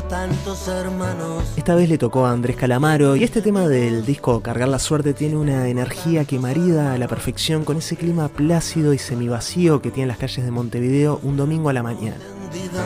tantos 0.09 0.69
hermanos? 0.69 1.45
Esta 1.57 1.75
vez 1.75 1.89
le 1.89 1.99
tocó 1.99 2.27
a 2.27 2.33
Andrés 2.33 2.57
Calamaro 2.57 3.17
y 3.17 3.25
este 3.25 3.43
tema 3.43 3.69
del 3.69 4.05
disco 4.05 4.41
Cargar 4.41 4.69
la 4.69 4.79
Suerte 4.79 5.15
tiene 5.15 5.37
una 5.37 5.69
energía 5.69 6.25
que 6.25 6.39
marida 6.39 6.93
a 6.93 6.99
la 6.99 7.09
perfección 7.09 7.65
con 7.65 7.79
ese 7.79 7.97
clima 7.97 8.29
plácido 8.29 8.93
y 8.93 8.99
semivacío 8.99 9.81
que 9.83 9.91
tienen 9.91 10.09
las 10.09 10.19
calles 10.19 10.45
de 10.45 10.51
Montevideo 10.51 11.21
un 11.23 11.37
domingo 11.37 11.69
a 11.69 11.73
la 11.73 11.83
mañana. 11.83 12.17
Encendida, 12.47 12.85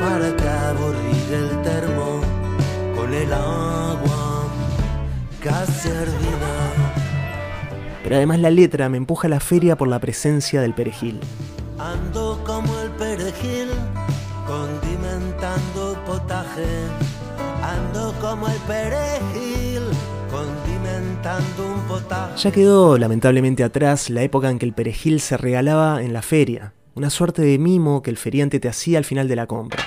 ¿Para 0.00 0.36
qué 0.36 0.48
aburrir 0.48 1.32
el 1.32 1.62
termo 1.62 2.20
con 2.94 3.12
el 3.12 3.32
agua 3.32 4.48
casi 5.42 5.88
hervida? 5.88 6.98
Pero 8.02 8.16
además 8.16 8.38
la 8.38 8.50
letra 8.50 8.88
me 8.88 8.96
empuja 8.96 9.26
a 9.26 9.30
la 9.30 9.40
feria 9.40 9.76
por 9.76 9.88
la 9.88 9.98
presencia 9.98 10.60
del 10.60 10.72
perejil. 10.72 11.20
Ando 11.78 12.42
como 12.44 12.78
el 12.78 12.90
perejil 12.92 13.68
condimentando 14.46 15.87
Ya 22.36 22.50
quedó 22.50 22.96
lamentablemente 22.96 23.62
atrás 23.62 24.08
la 24.08 24.22
época 24.22 24.48
en 24.48 24.58
que 24.58 24.64
el 24.64 24.72
perejil 24.72 25.20
se 25.20 25.36
regalaba 25.36 26.02
en 26.02 26.14
la 26.14 26.22
feria, 26.22 26.72
una 26.94 27.10
suerte 27.10 27.42
de 27.42 27.58
mimo 27.58 28.00
que 28.00 28.08
el 28.08 28.16
feriante 28.16 28.58
te 28.58 28.68
hacía 28.68 28.96
al 28.96 29.04
final 29.04 29.28
de 29.28 29.36
la 29.36 29.46
compra. 29.46 29.84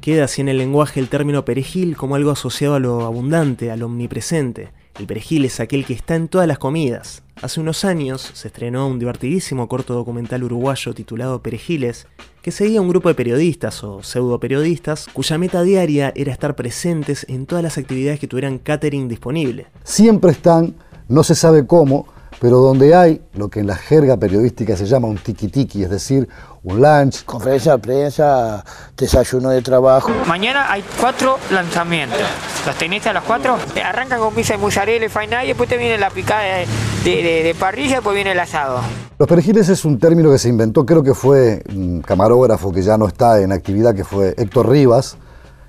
Queda 0.00 0.24
así 0.24 0.40
en 0.40 0.48
el 0.48 0.56
lenguaje 0.56 1.00
el 1.00 1.10
término 1.10 1.44
perejil 1.44 1.94
como 1.94 2.14
algo 2.14 2.30
asociado 2.30 2.74
a 2.76 2.80
lo 2.80 3.04
abundante, 3.04 3.70
a 3.70 3.76
lo 3.76 3.86
omnipresente. 3.86 4.72
El 4.98 5.06
perejil 5.06 5.44
es 5.44 5.60
aquel 5.60 5.84
que 5.84 5.92
está 5.92 6.14
en 6.14 6.28
todas 6.28 6.48
las 6.48 6.58
comidas. 6.58 7.22
Hace 7.42 7.60
unos 7.60 7.84
años 7.84 8.22
se 8.32 8.48
estrenó 8.48 8.88
un 8.88 8.98
divertidísimo 8.98 9.68
corto 9.68 9.92
documental 9.94 10.44
uruguayo 10.44 10.94
titulado 10.94 11.42
Perejiles, 11.42 12.06
que 12.48 12.52
seguía 12.52 12.80
un 12.80 12.88
grupo 12.88 13.10
de 13.10 13.14
periodistas 13.14 13.84
o 13.84 14.02
pseudo 14.02 14.40
periodistas 14.40 15.06
cuya 15.12 15.36
meta 15.36 15.60
diaria 15.62 16.14
era 16.16 16.32
estar 16.32 16.56
presentes 16.56 17.26
en 17.28 17.44
todas 17.44 17.62
las 17.62 17.76
actividades 17.76 18.18
que 18.18 18.26
tuvieran 18.26 18.56
catering 18.56 19.06
disponible. 19.06 19.66
siempre 19.84 20.30
están, 20.30 20.74
no 21.08 21.22
se 21.24 21.34
sabe 21.34 21.66
cómo, 21.66 22.06
pero 22.40 22.56
donde 22.56 22.94
hay 22.94 23.20
lo 23.34 23.48
que 23.48 23.60
en 23.60 23.66
la 23.66 23.76
jerga 23.76 24.16
periodística 24.16 24.78
se 24.78 24.86
llama 24.86 25.08
un 25.08 25.18
tiki-tiki, 25.18 25.82
es 25.82 25.90
decir, 25.90 26.26
un 26.62 26.80
lunch, 26.80 27.24
Conferencia 27.26 27.72
de 27.72 27.78
prensa, 27.80 28.64
desayuno 28.96 29.50
de 29.50 29.60
trabajo. 29.60 30.10
Mañana 30.26 30.72
hay 30.72 30.82
cuatro 30.98 31.38
lanzamientos. 31.50 32.18
¿Los 32.64 32.76
tenés 32.76 33.06
a 33.06 33.12
las 33.12 33.24
cuatro? 33.24 33.58
Eh, 33.76 33.82
Arrancan 33.82 34.20
con 34.20 34.34
pizza 34.34 34.54
de 34.54 34.58
mozzarella 34.58 35.04
y 35.06 35.44
y 35.44 35.48
después 35.48 35.68
te 35.68 35.76
viene 35.76 35.98
la 35.98 36.08
picada 36.08 36.42
de, 36.44 36.66
de- 37.04 37.22
de- 37.22 37.42
de 37.42 37.54
parrilla 37.54 37.96
después 37.96 38.14
viene 38.14 38.32
el 38.32 38.40
asado. 38.40 38.80
Los 39.18 39.28
perejiles 39.28 39.68
es 39.68 39.84
un 39.84 39.98
término 39.98 40.30
que 40.30 40.38
se 40.38 40.48
inventó, 40.48 40.84
creo 40.86 41.02
que 41.02 41.14
fue 41.14 41.62
un 41.74 42.02
camarógrafo 42.02 42.72
que 42.72 42.82
ya 42.82 42.96
no 42.98 43.06
está 43.08 43.40
en 43.40 43.52
actividad, 43.52 43.94
que 43.94 44.04
fue 44.04 44.34
Héctor 44.36 44.68
Rivas, 44.68 45.16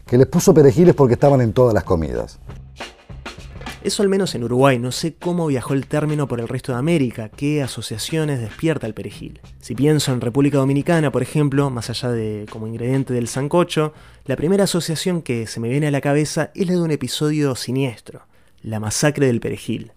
que 0.06 0.18
les 0.18 0.28
puso 0.28 0.54
perejiles 0.54 0.96
porque 0.96 1.14
estaban 1.14 1.42
en 1.42 1.54
todas 1.54 1.74
las 1.74 1.84
comidas. 1.84 2.40
Eso 3.82 4.04
al 4.04 4.10
menos 4.10 4.36
en 4.36 4.44
Uruguay, 4.44 4.78
no 4.78 4.92
sé 4.92 5.16
cómo 5.16 5.48
viajó 5.48 5.74
el 5.74 5.88
término 5.88 6.28
por 6.28 6.42
el 6.42 6.50
resto 6.50 6.74
de 6.74 6.80
América, 6.80 7.30
qué 7.30 7.64
asociaciones 7.64 8.42
despierta 8.42 8.86
el 8.86 8.94
perejil. 8.94 9.40
Si 9.62 9.74
pienso 9.74 10.12
en 10.12 10.20
República 10.20 10.58
Dominicana, 10.58 11.12
por 11.14 11.22
ejemplo, 11.22 11.70
más 11.70 11.90
allá 11.90 12.12
de 12.12 12.46
como 12.52 12.68
ingrediente 12.68 13.14
del 13.14 13.30
sancocho, 13.30 13.94
la 14.26 14.36
primera 14.36 14.66
asociación 14.66 15.22
que 15.22 15.48
se 15.48 15.62
me 15.62 15.70
viene 15.70 15.88
a 15.88 15.92
la 15.92 16.02
cabeza 16.02 16.52
es 16.56 16.68
la 16.68 16.74
de 16.74 16.82
un 16.82 16.92
episodio 16.92 17.56
siniestro, 17.56 18.24
la 18.64 18.82
masacre 18.82 19.28
del 19.28 19.40
perejil. 19.40 19.94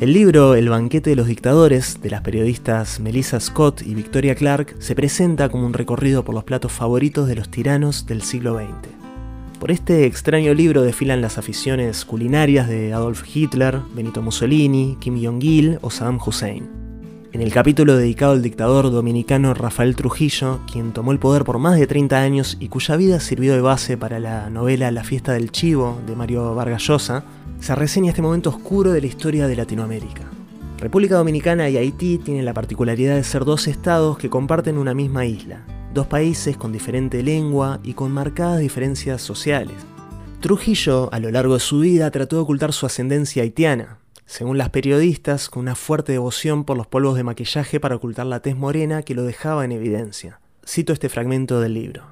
El 0.00 0.12
libro 0.12 0.54
El 0.54 0.68
banquete 0.68 1.10
de 1.10 1.16
los 1.16 1.26
dictadores, 1.26 2.00
de 2.00 2.10
las 2.10 2.20
periodistas 2.20 3.00
Melissa 3.00 3.40
Scott 3.40 3.82
y 3.82 3.96
Victoria 3.96 4.36
Clark, 4.36 4.76
se 4.78 4.94
presenta 4.94 5.48
como 5.48 5.66
un 5.66 5.72
recorrido 5.72 6.24
por 6.24 6.36
los 6.36 6.44
platos 6.44 6.70
favoritos 6.70 7.26
de 7.26 7.34
los 7.34 7.50
tiranos 7.50 8.06
del 8.06 8.22
siglo 8.22 8.56
XX. 8.56 8.92
Por 9.58 9.72
este 9.72 10.06
extraño 10.06 10.54
libro 10.54 10.82
desfilan 10.82 11.20
las 11.20 11.36
aficiones 11.36 12.04
culinarias 12.04 12.68
de 12.68 12.92
Adolf 12.92 13.24
Hitler, 13.26 13.80
Benito 13.92 14.22
Mussolini, 14.22 14.96
Kim 15.00 15.20
Jong-il 15.20 15.80
o 15.80 15.90
Saddam 15.90 16.20
Hussein. 16.24 16.87
En 17.30 17.42
el 17.42 17.52
capítulo 17.52 17.94
dedicado 17.94 18.32
al 18.32 18.40
dictador 18.40 18.90
dominicano 18.90 19.52
Rafael 19.52 19.94
Trujillo, 19.94 20.60
quien 20.72 20.92
tomó 20.92 21.12
el 21.12 21.18
poder 21.18 21.44
por 21.44 21.58
más 21.58 21.78
de 21.78 21.86
30 21.86 22.18
años 22.18 22.56
y 22.58 22.68
cuya 22.68 22.96
vida 22.96 23.20
sirvió 23.20 23.52
de 23.52 23.60
base 23.60 23.98
para 23.98 24.18
la 24.18 24.48
novela 24.48 24.90
La 24.90 25.04
fiesta 25.04 25.34
del 25.34 25.52
chivo 25.52 26.00
de 26.06 26.16
Mario 26.16 26.54
Vargas 26.54 26.84
Llosa, 26.84 27.24
se 27.60 27.74
reseña 27.74 28.10
este 28.10 28.22
momento 28.22 28.48
oscuro 28.48 28.92
de 28.92 29.02
la 29.02 29.08
historia 29.08 29.46
de 29.46 29.56
Latinoamérica. 29.56 30.22
República 30.78 31.16
Dominicana 31.16 31.68
y 31.68 31.76
Haití 31.76 32.16
tienen 32.16 32.46
la 32.46 32.54
particularidad 32.54 33.16
de 33.16 33.24
ser 33.24 33.44
dos 33.44 33.68
estados 33.68 34.16
que 34.16 34.30
comparten 34.30 34.78
una 34.78 34.94
misma 34.94 35.26
isla, 35.26 35.66
dos 35.92 36.06
países 36.06 36.56
con 36.56 36.72
diferente 36.72 37.22
lengua 37.22 37.78
y 37.82 37.92
con 37.92 38.10
marcadas 38.10 38.60
diferencias 38.60 39.20
sociales. 39.20 39.76
Trujillo, 40.40 41.12
a 41.12 41.20
lo 41.20 41.30
largo 41.30 41.54
de 41.54 41.60
su 41.60 41.80
vida, 41.80 42.10
trató 42.10 42.36
de 42.36 42.42
ocultar 42.42 42.72
su 42.72 42.86
ascendencia 42.86 43.42
haitiana, 43.42 43.98
según 44.28 44.58
las 44.58 44.68
periodistas, 44.68 45.48
con 45.48 45.62
una 45.62 45.74
fuerte 45.74 46.12
devoción 46.12 46.64
por 46.64 46.76
los 46.76 46.86
polvos 46.86 47.16
de 47.16 47.24
maquillaje 47.24 47.80
para 47.80 47.96
ocultar 47.96 48.26
la 48.26 48.40
tez 48.40 48.54
morena 48.54 49.02
que 49.02 49.14
lo 49.14 49.24
dejaba 49.24 49.64
en 49.64 49.72
evidencia. 49.72 50.38
Cito 50.66 50.92
este 50.92 51.08
fragmento 51.08 51.62
del 51.62 51.72
libro. 51.72 52.04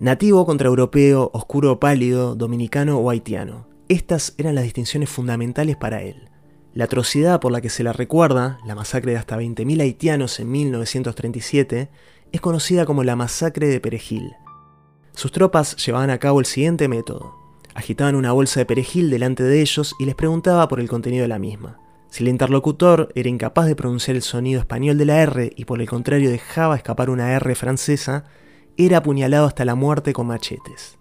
Nativo 0.00 0.44
contra 0.44 0.66
europeo, 0.66 1.30
oscuro 1.32 1.70
o 1.72 1.78
pálido, 1.78 2.34
dominicano 2.34 2.98
o 2.98 3.08
haitiano. 3.08 3.68
Estas 3.88 4.34
eran 4.36 4.56
las 4.56 4.64
distinciones 4.64 5.08
fundamentales 5.08 5.76
para 5.76 6.02
él. 6.02 6.28
La 6.74 6.84
atrocidad 6.84 7.38
por 7.38 7.52
la 7.52 7.60
que 7.60 7.70
se 7.70 7.84
la 7.84 7.92
recuerda, 7.92 8.58
la 8.66 8.74
masacre 8.74 9.12
de 9.12 9.18
hasta 9.18 9.38
20.000 9.38 9.80
haitianos 9.80 10.40
en 10.40 10.50
1937, 10.50 11.88
es 12.32 12.40
conocida 12.40 12.84
como 12.84 13.04
la 13.04 13.14
masacre 13.14 13.68
de 13.68 13.78
Perejil. 13.78 14.32
Sus 15.12 15.30
tropas 15.30 15.76
llevaban 15.76 16.10
a 16.10 16.18
cabo 16.18 16.40
el 16.40 16.46
siguiente 16.46 16.88
método. 16.88 17.39
Agitaban 17.74 18.14
una 18.14 18.32
bolsa 18.32 18.60
de 18.60 18.66
perejil 18.66 19.10
delante 19.10 19.42
de 19.42 19.60
ellos 19.60 19.94
y 19.98 20.04
les 20.04 20.14
preguntaba 20.14 20.66
por 20.68 20.80
el 20.80 20.88
contenido 20.88 21.22
de 21.22 21.28
la 21.28 21.38
misma. 21.38 21.78
Si 22.08 22.24
el 22.24 22.28
interlocutor 22.28 23.12
era 23.14 23.28
incapaz 23.28 23.66
de 23.66 23.76
pronunciar 23.76 24.16
el 24.16 24.22
sonido 24.22 24.58
español 24.58 24.98
de 24.98 25.04
la 25.04 25.22
R 25.22 25.52
y 25.54 25.64
por 25.64 25.80
el 25.80 25.88
contrario 25.88 26.30
dejaba 26.30 26.74
escapar 26.74 27.08
una 27.08 27.32
R 27.34 27.54
francesa, 27.54 28.24
era 28.76 28.98
apuñalado 28.98 29.46
hasta 29.46 29.64
la 29.64 29.76
muerte 29.76 30.12
con 30.12 30.26
machetes. 30.26 30.98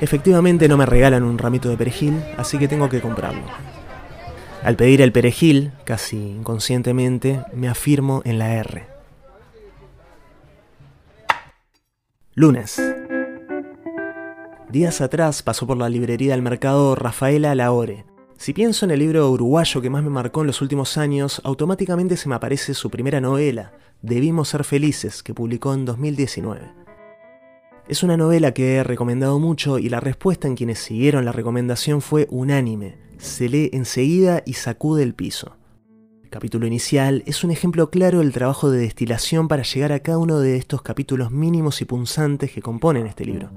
Efectivamente 0.00 0.68
no 0.68 0.76
me 0.76 0.86
regalan 0.86 1.22
un 1.22 1.38
ramito 1.38 1.68
de 1.68 1.76
perejil, 1.76 2.22
así 2.36 2.58
que 2.58 2.66
tengo 2.66 2.88
que 2.88 3.00
comprarlo. 3.00 3.42
Al 4.62 4.76
pedir 4.76 5.02
el 5.02 5.12
perejil, 5.12 5.72
casi 5.84 6.16
inconscientemente, 6.16 7.44
me 7.52 7.68
afirmo 7.68 8.22
en 8.24 8.38
la 8.38 8.54
R. 8.54 8.86
Lunes. 12.34 12.80
Días 14.70 15.00
atrás 15.00 15.42
pasó 15.42 15.66
por 15.66 15.76
la 15.76 15.88
librería 15.88 16.32
del 16.32 16.42
mercado 16.42 16.94
Rafaela 16.94 17.54
Laore. 17.54 18.06
Si 18.36 18.52
pienso 18.52 18.84
en 18.84 18.92
el 18.92 19.00
libro 19.00 19.30
uruguayo 19.30 19.82
que 19.82 19.90
más 19.90 20.02
me 20.02 20.10
marcó 20.10 20.40
en 20.40 20.46
los 20.46 20.62
últimos 20.62 20.96
años, 20.96 21.40
automáticamente 21.44 22.16
se 22.16 22.28
me 22.28 22.34
aparece 22.34 22.74
su 22.74 22.90
primera 22.90 23.20
novela, 23.20 23.72
Debimos 24.02 24.48
ser 24.48 24.64
felices, 24.64 25.22
que 25.22 25.32
publicó 25.32 25.72
en 25.74 25.84
2019. 25.84 26.72
Es 27.86 28.02
una 28.02 28.16
novela 28.16 28.52
que 28.52 28.74
he 28.74 28.82
recomendado 28.82 29.38
mucho 29.38 29.78
y 29.78 29.88
la 29.88 30.00
respuesta 30.00 30.48
en 30.48 30.56
quienes 30.56 30.80
siguieron 30.80 31.24
la 31.24 31.30
recomendación 31.30 32.02
fue 32.02 32.26
unánime. 32.28 32.98
Se 33.22 33.48
lee 33.48 33.70
enseguida 33.72 34.42
y 34.44 34.54
sacude 34.54 35.04
el 35.04 35.14
piso. 35.14 35.56
El 36.24 36.28
capítulo 36.28 36.66
inicial 36.66 37.22
es 37.24 37.44
un 37.44 37.52
ejemplo 37.52 37.88
claro 37.88 38.18
del 38.18 38.32
trabajo 38.32 38.68
de 38.68 38.80
destilación 38.80 39.46
para 39.46 39.62
llegar 39.62 39.92
a 39.92 40.00
cada 40.00 40.18
uno 40.18 40.40
de 40.40 40.56
estos 40.56 40.82
capítulos 40.82 41.30
mínimos 41.30 41.80
y 41.80 41.84
punzantes 41.84 42.50
que 42.50 42.60
componen 42.60 43.06
este 43.06 43.24
libro. 43.24 43.52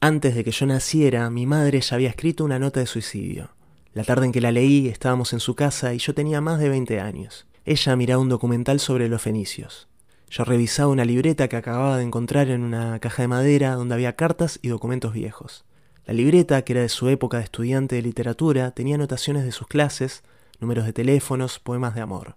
Antes 0.00 0.36
de 0.36 0.44
que 0.44 0.52
yo 0.52 0.64
naciera, 0.66 1.28
mi 1.28 1.44
madre 1.44 1.80
ya 1.80 1.96
había 1.96 2.08
escrito 2.08 2.44
una 2.44 2.60
nota 2.60 2.78
de 2.78 2.86
suicidio. 2.86 3.50
La 3.94 4.04
tarde 4.04 4.26
en 4.26 4.32
que 4.32 4.40
la 4.40 4.52
leí 4.52 4.86
estábamos 4.86 5.32
en 5.32 5.40
su 5.40 5.56
casa 5.56 5.92
y 5.92 5.98
yo 5.98 6.14
tenía 6.14 6.40
más 6.40 6.60
de 6.60 6.68
20 6.68 7.00
años. 7.00 7.48
Ella 7.64 7.96
miraba 7.96 8.22
un 8.22 8.28
documental 8.28 8.78
sobre 8.78 9.08
los 9.08 9.20
fenicios. 9.20 9.88
Yo 10.30 10.44
revisaba 10.44 10.92
una 10.92 11.04
libreta 11.04 11.48
que 11.48 11.56
acababa 11.56 11.96
de 11.96 12.04
encontrar 12.04 12.48
en 12.50 12.62
una 12.62 13.00
caja 13.00 13.22
de 13.22 13.28
madera 13.28 13.74
donde 13.74 13.94
había 13.96 14.14
cartas 14.14 14.60
y 14.62 14.68
documentos 14.68 15.14
viejos. 15.14 15.64
La 16.06 16.14
libreta, 16.14 16.62
que 16.62 16.72
era 16.72 16.82
de 16.82 16.88
su 16.88 17.08
época 17.08 17.38
de 17.38 17.44
estudiante 17.44 17.96
de 17.96 18.02
literatura, 18.02 18.70
tenía 18.72 18.96
anotaciones 18.96 19.44
de 19.44 19.52
sus 19.52 19.66
clases, 19.66 20.22
números 20.58 20.86
de 20.86 20.92
teléfonos, 20.92 21.58
poemas 21.58 21.94
de 21.94 22.00
amor. 22.00 22.36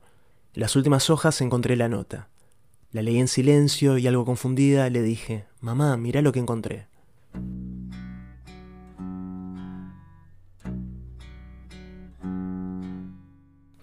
En 0.53 0.61
las 0.61 0.75
últimas 0.75 1.09
hojas 1.09 1.41
encontré 1.41 1.75
la 1.75 1.89
nota. 1.89 2.29
La 2.91 3.01
leí 3.01 3.17
en 3.19 3.27
silencio 3.27 3.97
y 3.97 4.05
algo 4.05 4.25
confundida 4.25 4.89
le 4.89 5.01
dije, 5.01 5.45
Mamá, 5.61 5.97
mira 5.97 6.21
lo 6.21 6.31
que 6.31 6.39
encontré. 6.39 6.87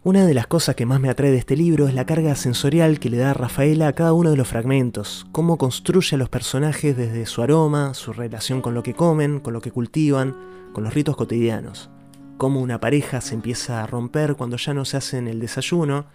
Una 0.02 0.24
de 0.24 0.32
las 0.32 0.46
cosas 0.46 0.76
que 0.76 0.86
más 0.86 0.98
me 0.98 1.10
atrae 1.10 1.30
de 1.30 1.36
este 1.36 1.58
libro 1.58 1.86
es 1.86 1.92
la 1.92 2.06
carga 2.06 2.34
sensorial 2.34 2.98
que 2.98 3.10
le 3.10 3.18
da 3.18 3.34
Rafaela 3.34 3.88
a 3.88 3.92
cada 3.92 4.14
uno 4.14 4.30
de 4.30 4.36
los 4.38 4.48
fragmentos, 4.48 5.26
cómo 5.30 5.58
construye 5.58 6.14
a 6.14 6.18
los 6.18 6.30
personajes 6.30 6.96
desde 6.96 7.26
su 7.26 7.42
aroma, 7.42 7.92
su 7.92 8.14
relación 8.14 8.62
con 8.62 8.72
lo 8.72 8.82
que 8.82 8.94
comen, 8.94 9.40
con 9.40 9.52
lo 9.52 9.60
que 9.60 9.70
cultivan, 9.70 10.34
con 10.72 10.84
los 10.84 10.94
ritos 10.94 11.16
cotidianos, 11.16 11.90
cómo 12.38 12.62
una 12.62 12.80
pareja 12.80 13.20
se 13.20 13.34
empieza 13.34 13.82
a 13.82 13.86
romper 13.86 14.36
cuando 14.36 14.56
ya 14.56 14.72
no 14.72 14.86
se 14.86 14.96
hacen 14.96 15.28
el 15.28 15.38
desayuno 15.38 16.06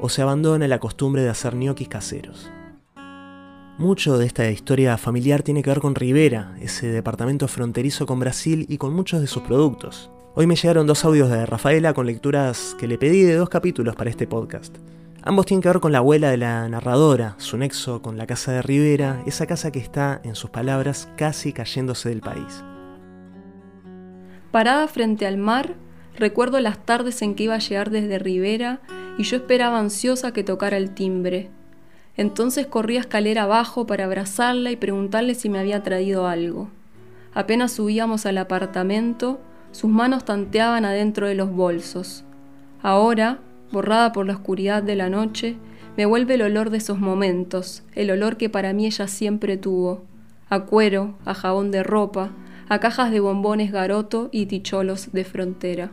o 0.00 0.08
se 0.08 0.22
abandona 0.22 0.66
la 0.66 0.80
costumbre 0.80 1.22
de 1.22 1.28
hacer 1.28 1.54
ñoquis 1.54 1.86
caseros. 1.86 2.50
Mucho 3.78 4.18
de 4.18 4.26
esta 4.26 4.50
historia 4.50 4.96
familiar 4.98 5.44
tiene 5.44 5.62
que 5.62 5.70
ver 5.70 5.78
con 5.78 5.94
Rivera, 5.94 6.56
ese 6.60 6.88
departamento 6.88 7.46
fronterizo 7.46 8.04
con 8.04 8.18
Brasil 8.18 8.66
y 8.68 8.78
con 8.78 8.92
muchos 8.92 9.20
de 9.20 9.28
sus 9.28 9.44
productos. 9.44 10.10
Hoy 10.34 10.46
me 10.46 10.54
llegaron 10.54 10.86
dos 10.86 11.04
audios 11.04 11.30
de 11.30 11.46
Rafaela 11.46 11.94
con 11.94 12.06
lecturas 12.06 12.76
que 12.78 12.86
le 12.86 12.98
pedí 12.98 13.22
de 13.22 13.34
dos 13.34 13.48
capítulos 13.48 13.96
para 13.96 14.10
este 14.10 14.26
podcast. 14.26 14.76
Ambos 15.22 15.46
tienen 15.46 15.62
que 15.62 15.68
ver 15.68 15.80
con 15.80 15.90
la 15.90 15.98
abuela 15.98 16.30
de 16.30 16.36
la 16.36 16.68
narradora, 16.68 17.34
su 17.38 17.56
nexo 17.56 18.02
con 18.02 18.16
la 18.16 18.26
casa 18.26 18.52
de 18.52 18.62
Rivera, 18.62 19.22
esa 19.26 19.46
casa 19.46 19.72
que 19.72 19.80
está, 19.80 20.20
en 20.22 20.36
sus 20.36 20.50
palabras, 20.50 21.08
casi 21.16 21.52
cayéndose 21.52 22.10
del 22.10 22.20
país. 22.20 22.62
Parada 24.52 24.86
frente 24.86 25.26
al 25.26 25.38
mar, 25.38 25.74
recuerdo 26.16 26.60
las 26.60 26.84
tardes 26.84 27.20
en 27.22 27.34
que 27.34 27.44
iba 27.44 27.54
a 27.54 27.58
llegar 27.58 27.90
desde 27.90 28.18
Rivera 28.18 28.80
y 29.16 29.24
yo 29.24 29.38
esperaba 29.38 29.80
ansiosa 29.80 30.32
que 30.32 30.44
tocara 30.44 30.76
el 30.76 30.94
timbre. 30.94 31.50
Entonces 32.16 32.66
corría 32.66 33.00
escalera 33.00 33.44
abajo 33.44 33.86
para 33.86 34.04
abrazarla 34.04 34.70
y 34.70 34.76
preguntarle 34.76 35.34
si 35.34 35.48
me 35.48 35.58
había 35.58 35.82
traído 35.82 36.28
algo. 36.28 36.68
Apenas 37.34 37.72
subíamos 37.72 38.24
al 38.24 38.38
apartamento, 38.38 39.40
sus 39.78 39.88
manos 39.88 40.24
tanteaban 40.24 40.84
adentro 40.84 41.28
de 41.28 41.36
los 41.36 41.52
bolsos. 41.52 42.24
Ahora, 42.82 43.38
borrada 43.70 44.10
por 44.10 44.26
la 44.26 44.32
oscuridad 44.32 44.82
de 44.82 44.96
la 44.96 45.08
noche, 45.08 45.56
me 45.96 46.04
vuelve 46.04 46.34
el 46.34 46.42
olor 46.42 46.70
de 46.70 46.78
esos 46.78 46.98
momentos, 46.98 47.84
el 47.94 48.10
olor 48.10 48.36
que 48.36 48.50
para 48.50 48.72
mí 48.72 48.86
ella 48.86 49.06
siempre 49.06 49.56
tuvo, 49.56 50.02
a 50.50 50.64
cuero, 50.64 51.14
a 51.24 51.32
jabón 51.32 51.70
de 51.70 51.84
ropa, 51.84 52.32
a 52.68 52.80
cajas 52.80 53.12
de 53.12 53.20
bombones 53.20 53.70
garoto 53.70 54.30
y 54.32 54.46
ticholos 54.46 55.12
de 55.12 55.24
frontera. 55.24 55.92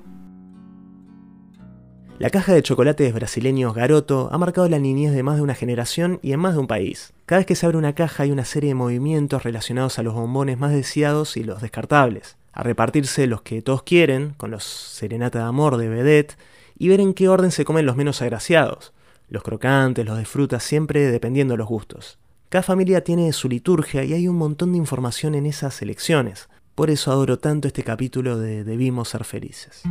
La 2.17 2.31
caja 2.31 2.55
de 2.55 2.63
chocolates 2.63 3.13
brasileños 3.13 3.75
Garoto 3.75 4.29
ha 4.31 4.37
marcado 4.39 4.67
la 4.67 4.79
niñez 4.79 5.13
de 5.13 5.21
más 5.21 5.35
de 5.35 5.43
una 5.43 5.53
generación 5.53 6.19
y 6.23 6.31
en 6.31 6.39
más 6.39 6.53
de 6.53 6.59
un 6.61 6.67
país. 6.67 7.13
Cada 7.27 7.39
vez 7.39 7.45
que 7.45 7.55
se 7.55 7.67
abre 7.67 7.77
una 7.77 7.93
caja 7.93 8.23
hay 8.23 8.31
una 8.31 8.45
serie 8.45 8.69
de 8.69 8.75
movimientos 8.75 9.43
relacionados 9.43 9.99
a 9.99 10.03
los 10.03 10.15
bombones 10.15 10.57
más 10.57 10.71
deseados 10.71 11.37
y 11.37 11.43
los 11.43 11.61
descartables 11.61 12.35
a 12.55 12.63
repartirse 12.63 13.27
los 13.27 13.41
que 13.41 13.61
todos 13.61 13.83
quieren, 13.83 14.33
con 14.37 14.49
los 14.49 14.63
serenata 14.63 15.39
de 15.39 15.45
amor 15.45 15.75
de 15.75 15.89
vedette, 15.89 16.37
y 16.79 16.87
ver 16.87 17.01
en 17.01 17.13
qué 17.13 17.27
orden 17.27 17.51
se 17.51 17.65
comen 17.65 17.85
los 17.85 17.97
menos 17.97 18.21
agraciados, 18.21 18.93
los 19.27 19.43
crocantes, 19.43 20.05
los 20.05 20.17
de 20.17 20.23
fruta, 20.23 20.61
siempre 20.61 21.01
dependiendo 21.11 21.53
de 21.53 21.57
los 21.57 21.67
gustos. 21.67 22.17
Cada 22.47 22.63
familia 22.63 23.03
tiene 23.03 23.33
su 23.33 23.49
liturgia 23.49 24.05
y 24.05 24.13
hay 24.13 24.29
un 24.29 24.37
montón 24.37 24.71
de 24.71 24.77
información 24.77 25.35
en 25.35 25.45
esas 25.45 25.81
elecciones. 25.81 26.47
Por 26.75 26.89
eso 26.89 27.11
adoro 27.11 27.39
tanto 27.39 27.67
este 27.67 27.83
capítulo 27.83 28.37
de 28.37 28.63
Debimos 28.63 29.09
ser 29.09 29.25
felices. 29.25 29.83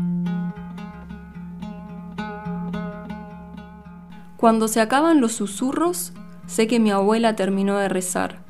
Cuando 4.39 4.69
se 4.69 4.81
acaban 4.81 5.21
los 5.21 5.33
susurros, 5.33 6.15
sé 6.47 6.67
que 6.67 6.81
mi 6.81 6.91
abuela 6.91 7.37
terminó 7.37 7.77
de 7.77 7.91
rezar. 7.91 8.43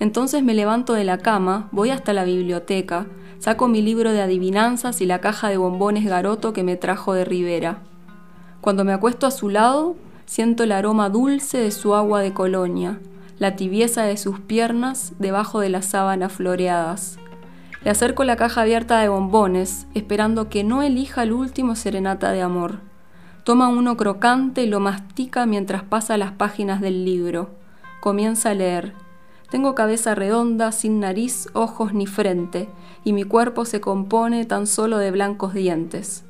Entonces 0.00 0.42
me 0.42 0.54
levanto 0.54 0.94
de 0.94 1.04
la 1.04 1.18
cama, 1.18 1.68
voy 1.70 1.90
hasta 1.90 2.12
la 2.12 2.24
biblioteca 2.24 3.06
Saco 3.38 3.68
mi 3.68 3.82
libro 3.82 4.12
de 4.12 4.22
adivinanzas 4.22 5.00
y 5.00 5.06
la 5.06 5.20
caja 5.20 5.48
de 5.48 5.56
bombones 5.56 6.04
garoto 6.04 6.52
que 6.52 6.62
me 6.62 6.76
trajo 6.76 7.12
de 7.12 7.24
Rivera. 7.24 7.78
Cuando 8.60 8.84
me 8.84 8.92
acuesto 8.92 9.26
a 9.26 9.30
su 9.30 9.50
lado, 9.50 9.96
siento 10.24 10.64
el 10.64 10.72
aroma 10.72 11.08
dulce 11.10 11.58
de 11.58 11.70
su 11.70 11.94
agua 11.94 12.20
de 12.20 12.32
colonia, 12.32 12.98
la 13.38 13.54
tibieza 13.54 14.02
de 14.02 14.16
sus 14.16 14.40
piernas 14.40 15.12
debajo 15.18 15.60
de 15.60 15.68
las 15.68 15.86
sábanas 15.86 16.32
floreadas. 16.32 17.18
Le 17.84 17.90
acerco 17.90 18.24
la 18.24 18.36
caja 18.36 18.62
abierta 18.62 18.98
de 18.98 19.08
bombones, 19.08 19.86
esperando 19.94 20.48
que 20.48 20.64
no 20.64 20.82
elija 20.82 21.22
el 21.22 21.32
último 21.32 21.76
serenata 21.76 22.32
de 22.32 22.42
amor. 22.42 22.80
Toma 23.44 23.68
uno 23.68 23.96
crocante 23.96 24.64
y 24.64 24.66
lo 24.66 24.80
mastica 24.80 25.46
mientras 25.46 25.84
pasa 25.84 26.16
las 26.16 26.32
páginas 26.32 26.80
del 26.80 27.04
libro. 27.04 27.50
Comienza 28.00 28.50
a 28.50 28.54
leer. 28.54 28.94
Tengo 29.50 29.76
cabeza 29.76 30.16
redonda, 30.16 30.72
sin 30.72 30.98
nariz, 30.98 31.48
ojos 31.52 31.94
ni 31.94 32.06
frente, 32.06 32.68
y 33.06 33.12
mi 33.12 33.22
cuerpo 33.22 33.64
se 33.64 33.80
compone 33.80 34.46
tan 34.46 34.66
solo 34.66 34.98
de 34.98 35.12
blancos 35.12 35.54
dientes. 35.54 36.24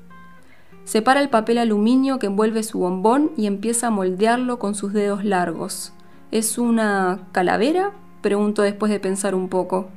Separa 0.85 1.23
el 1.23 1.31
papel 1.31 1.57
aluminio 1.57 2.19
que 2.19 2.27
envuelve 2.27 2.63
su 2.63 2.81
bombón 2.81 3.33
y 3.35 3.47
empieza 3.47 3.87
a 3.87 3.91
moldearlo 3.91 4.59
con 4.59 4.75
sus 4.75 4.93
dedos 4.93 5.25
largos. 5.25 5.95
¿Es 6.31 6.59
una 6.59 7.21
calavera? 7.33 7.93
pregunto 8.21 8.61
después 8.61 8.93
de 8.93 9.01
pensar 9.01 9.35
un 9.35 9.49
poco. 9.49 9.89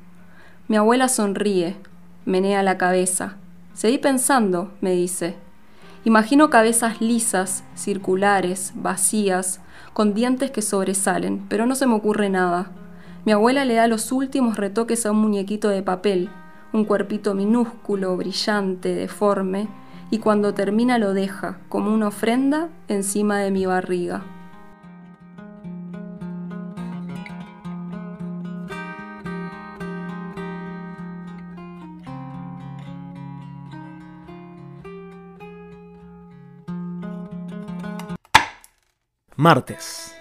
Mi 0.70 0.78
abuela 0.78 1.10
sonríe, 1.10 1.76
menea 2.24 2.64
la 2.64 2.78
cabeza. 2.78 3.36
Seguí 3.74 3.98
pensando, 3.98 4.72
me 4.80 4.92
dice. 4.92 5.36
Imagino 6.06 6.50
cabezas 6.50 7.02
lisas, 7.02 7.66
circulares, 7.76 8.72
vacías, 8.76 9.60
con 9.92 10.14
dientes 10.14 10.50
que 10.50 10.62
sobresalen, 10.62 11.46
pero 11.50 11.66
no 11.66 11.76
se 11.76 11.88
me 11.88 11.96
ocurre 11.96 12.30
nada. 12.30 12.72
Mi 13.26 13.34
abuela 13.34 13.66
le 13.66 13.74
da 13.74 13.88
los 13.88 14.14
últimos 14.14 14.56
retoques 14.56 15.06
a 15.06 15.12
un 15.12 15.18
muñequito 15.18 15.68
de 15.68 15.84
papel, 15.84 16.30
un 16.74 16.86
cuerpito 16.86 17.34
minúsculo, 17.34 18.16
brillante, 18.18 18.94
deforme, 18.96 19.68
y 20.12 20.20
cuando 20.20 20.54
termina 20.54 20.98
lo 20.98 21.14
deja, 21.14 21.60
como 21.70 21.94
una 21.94 22.08
ofrenda, 22.08 22.70
encima 22.88 23.40
de 23.40 23.52
mi 23.52 23.66
barriga. 23.66 24.24
Martes. 39.36 40.19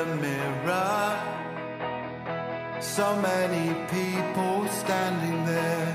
The 0.00 0.14
mirror. 0.16 1.16
So 2.80 3.16
many 3.16 3.74
people 3.90 4.68
standing 4.70 5.44
there. 5.44 5.92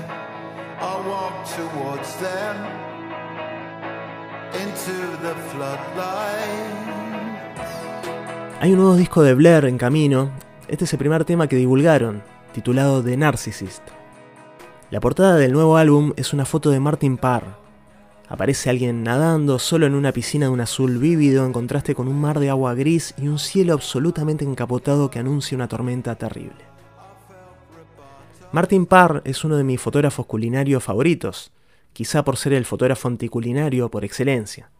I 0.80 0.94
walked 1.08 1.48
towards 1.56 2.16
them 2.20 2.56
into 4.62 4.96
the 5.22 5.34
floodlight. 5.50 6.86
Hay 8.60 8.72
un 8.72 8.78
nuevo 8.78 8.96
disco 8.96 9.22
de 9.22 9.34
Blair 9.34 9.64
en 9.64 9.78
camino. 9.78 10.30
Este 10.68 10.84
es 10.84 10.92
el 10.92 10.98
primer 10.98 11.24
tema 11.24 11.48
que 11.48 11.56
divulgaron, 11.56 12.22
titulado 12.52 13.02
The 13.02 13.16
Narcissist. 13.16 13.82
La 14.90 15.00
portada 15.00 15.36
del 15.36 15.52
nuevo 15.52 15.76
álbum 15.76 16.12
es 16.16 16.32
una 16.32 16.44
foto 16.44 16.70
de 16.70 16.80
Martin 16.80 17.16
Parr, 17.16 17.65
Aparece 18.28 18.70
alguien 18.70 19.04
nadando 19.04 19.58
solo 19.58 19.86
en 19.86 19.94
una 19.94 20.12
piscina 20.12 20.46
de 20.46 20.52
un 20.52 20.60
azul 20.60 20.98
vívido 20.98 21.46
en 21.46 21.52
contraste 21.52 21.94
con 21.94 22.08
un 22.08 22.20
mar 22.20 22.40
de 22.40 22.50
agua 22.50 22.74
gris 22.74 23.14
y 23.16 23.28
un 23.28 23.38
cielo 23.38 23.74
absolutamente 23.74 24.44
encapotado 24.44 25.10
que 25.10 25.20
anuncia 25.20 25.54
una 25.54 25.68
tormenta 25.68 26.16
terrible. 26.16 26.64
Martin 28.50 28.86
Parr 28.86 29.22
es 29.24 29.44
uno 29.44 29.56
de 29.56 29.64
mis 29.64 29.80
fotógrafos 29.80 30.26
culinarios 30.26 30.82
favoritos, 30.82 31.52
quizá 31.92 32.24
por 32.24 32.36
ser 32.36 32.52
el 32.52 32.64
fotógrafo 32.64 33.06
anticulinario 33.06 33.90
por 33.90 34.04
excelencia. 34.04 34.70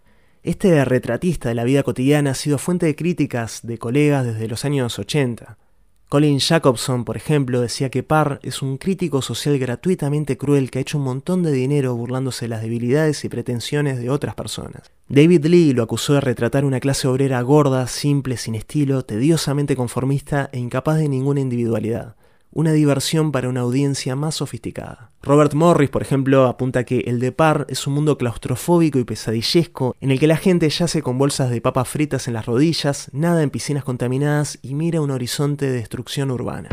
Este 0.43 0.85
retratista 0.85 1.49
de 1.49 1.55
la 1.55 1.65
vida 1.65 1.83
cotidiana 1.83 2.31
ha 2.31 2.35
sido 2.35 2.59
fuente 2.59 2.87
de 2.87 2.97
críticas 2.97 3.61
de 3.63 3.79
colegas 3.79 4.25
desde 4.25 4.49
los 4.49 4.65
años 4.65 4.99
80. 4.99 5.59
Colin 6.09 6.38
Jacobson, 6.38 7.05
por 7.05 7.16
ejemplo, 7.16 7.61
decía 7.61 7.90
que 7.90 8.05
Parr 8.05 8.38
es 8.45 8.62
un 8.62 8.79
crítico 8.79 9.23
social 9.23 9.59
gratuitamente 9.59 10.38
cruel 10.38 10.71
que 10.71 10.79
ha 10.79 10.83
hecho 10.83 10.99
un 10.99 11.05
montón 11.05 11.42
de 11.42 11.51
dinero 11.51 11.97
burlándose 11.97 12.45
de 12.45 12.51
las 12.51 12.62
debilidades 12.62 13.25
y 13.25 13.29
pretensiones 13.29 13.99
de 13.99 14.09
otras 14.09 14.37
personas. 14.37 14.92
David 15.09 15.47
Lee 15.47 15.73
lo 15.73 15.83
acusó 15.83 16.14
de 16.14 16.21
retratar 16.21 16.64
una 16.64 16.79
clase 16.79 17.09
obrera 17.09 17.42
gorda, 17.42 17.88
simple, 17.88 18.37
sin 18.37 18.55
estilo, 18.55 19.05
tediosamente 19.05 19.75
conformista 19.75 20.49
e 20.53 20.61
incapaz 20.61 20.99
de 20.99 21.09
ninguna 21.09 21.40
individualidad. 21.40 22.14
Una 22.51 22.73
diversión 22.73 23.33
para 23.33 23.49
una 23.49 23.61
audiencia 23.61 24.17
más 24.17 24.37
sofisticada. 24.37 25.11
Robert 25.23 25.55
Morris, 25.55 25.91
por 25.91 26.03
ejemplo, 26.03 26.47
apunta 26.47 26.85
que 26.85 27.01
el 27.01 27.21
de 27.21 27.33
Par 27.33 27.67
es 27.69 27.87
un 27.87 27.95
mundo 27.95 28.17
claustrofóbico 28.17 28.99
y 28.99 29.05
pesadillesco 29.05 29.95
en 30.01 30.11
el 30.11 30.19
que 30.19 30.27
la 30.27 30.37
gente 30.37 30.69
yace 30.69 31.03
con 31.03 31.19
bolsas 31.19 31.51
de 31.51 31.61
papas 31.61 31.89
fritas 31.89 32.29
en 32.29 32.35
las 32.35 32.47
rodillas, 32.47 33.11
nada 33.13 33.43
en 33.43 33.51
piscinas 33.51 33.85
contaminadas 33.85 34.59
y 34.63 34.75
mira 34.75 35.01
un 35.01 35.11
horizonte 35.11 35.67
de 35.67 35.73
destrucción 35.73 36.31
urbana. 36.31 36.69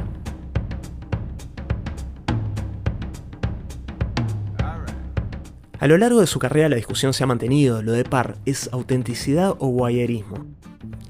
A 5.84 5.88
lo 5.88 5.98
largo 5.98 6.22
de 6.22 6.28
su 6.28 6.40
carrera 6.40 6.70
la 6.70 6.78
discusión 6.78 7.14
se 7.14 7.26
ha 7.26 7.28
mantenido, 7.28 7.82
lo 7.82 7.92
de 7.92 8.06
Parr 8.06 8.38
es 8.46 8.70
autenticidad 8.72 9.56
o 9.60 9.68
guayerismo. 9.68 10.46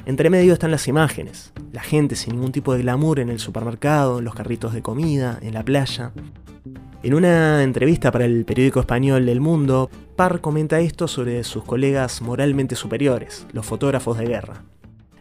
Entre 0.05 0.29
medio 0.29 0.53
están 0.53 0.71
las 0.71 0.87
imágenes, 0.87 1.53
la 1.71 1.81
gente 1.81 2.15
sin 2.15 2.33
ningún 2.33 2.51
tipo 2.51 2.73
de 2.73 2.81
glamour 2.81 3.19
en 3.19 3.29
el 3.29 3.39
supermercado, 3.39 4.19
en 4.19 4.25
los 4.25 4.35
carritos 4.35 4.73
de 4.73 4.81
comida, 4.81 5.39
en 5.41 5.53
la 5.53 5.63
playa. 5.63 6.11
En 7.03 7.13
una 7.13 7.63
entrevista 7.63 8.11
para 8.11 8.25
el 8.25 8.45
periódico 8.45 8.79
español 8.79 9.27
El 9.27 9.41
Mundo, 9.41 9.89
Parr 10.15 10.41
comenta 10.41 10.79
esto 10.79 11.07
sobre 11.07 11.43
sus 11.43 11.63
colegas 11.63 12.21
moralmente 12.21 12.75
superiores, 12.75 13.45
los 13.51 13.65
fotógrafos 13.65 14.17
de 14.17 14.25
guerra. 14.25 14.63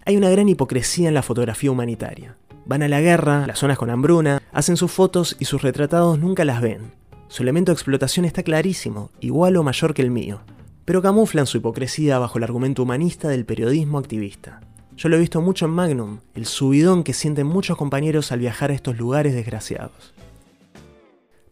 Hay 0.04 0.16
una 0.16 0.30
gran 0.30 0.48
hipocresía 0.48 1.08
en 1.08 1.14
la 1.14 1.22
fotografía 1.22 1.70
humanitaria. 1.70 2.36
Van 2.66 2.82
a 2.82 2.88
la 2.88 3.00
guerra, 3.00 3.46
las 3.46 3.58
zonas 3.58 3.78
con 3.78 3.90
hambruna, 3.90 4.42
hacen 4.52 4.76
sus 4.76 4.92
fotos 4.92 5.36
y 5.38 5.46
sus 5.46 5.62
retratados 5.62 6.18
nunca 6.18 6.44
las 6.44 6.60
ven. 6.60 6.92
Su 7.28 7.42
elemento 7.42 7.72
de 7.72 7.74
explotación 7.74 8.26
está 8.26 8.42
clarísimo, 8.42 9.10
igual 9.20 9.56
o 9.56 9.62
mayor 9.62 9.94
que 9.94 10.02
el 10.02 10.10
mío, 10.10 10.40
pero 10.84 11.02
camuflan 11.02 11.46
su 11.46 11.58
hipocresía 11.58 12.18
bajo 12.18 12.38
el 12.38 12.44
argumento 12.44 12.82
humanista 12.82 13.28
del 13.28 13.44
periodismo 13.44 13.98
activista. 13.98 14.60
Yo 14.96 15.08
lo 15.08 15.16
he 15.16 15.20
visto 15.20 15.40
mucho 15.40 15.66
en 15.66 15.72
Magnum, 15.72 16.18
el 16.34 16.46
subidón 16.46 17.02
que 17.02 17.12
sienten 17.12 17.46
muchos 17.46 17.76
compañeros 17.76 18.30
al 18.30 18.40
viajar 18.40 18.70
a 18.70 18.74
estos 18.74 18.98
lugares 18.98 19.34
desgraciados. 19.34 20.12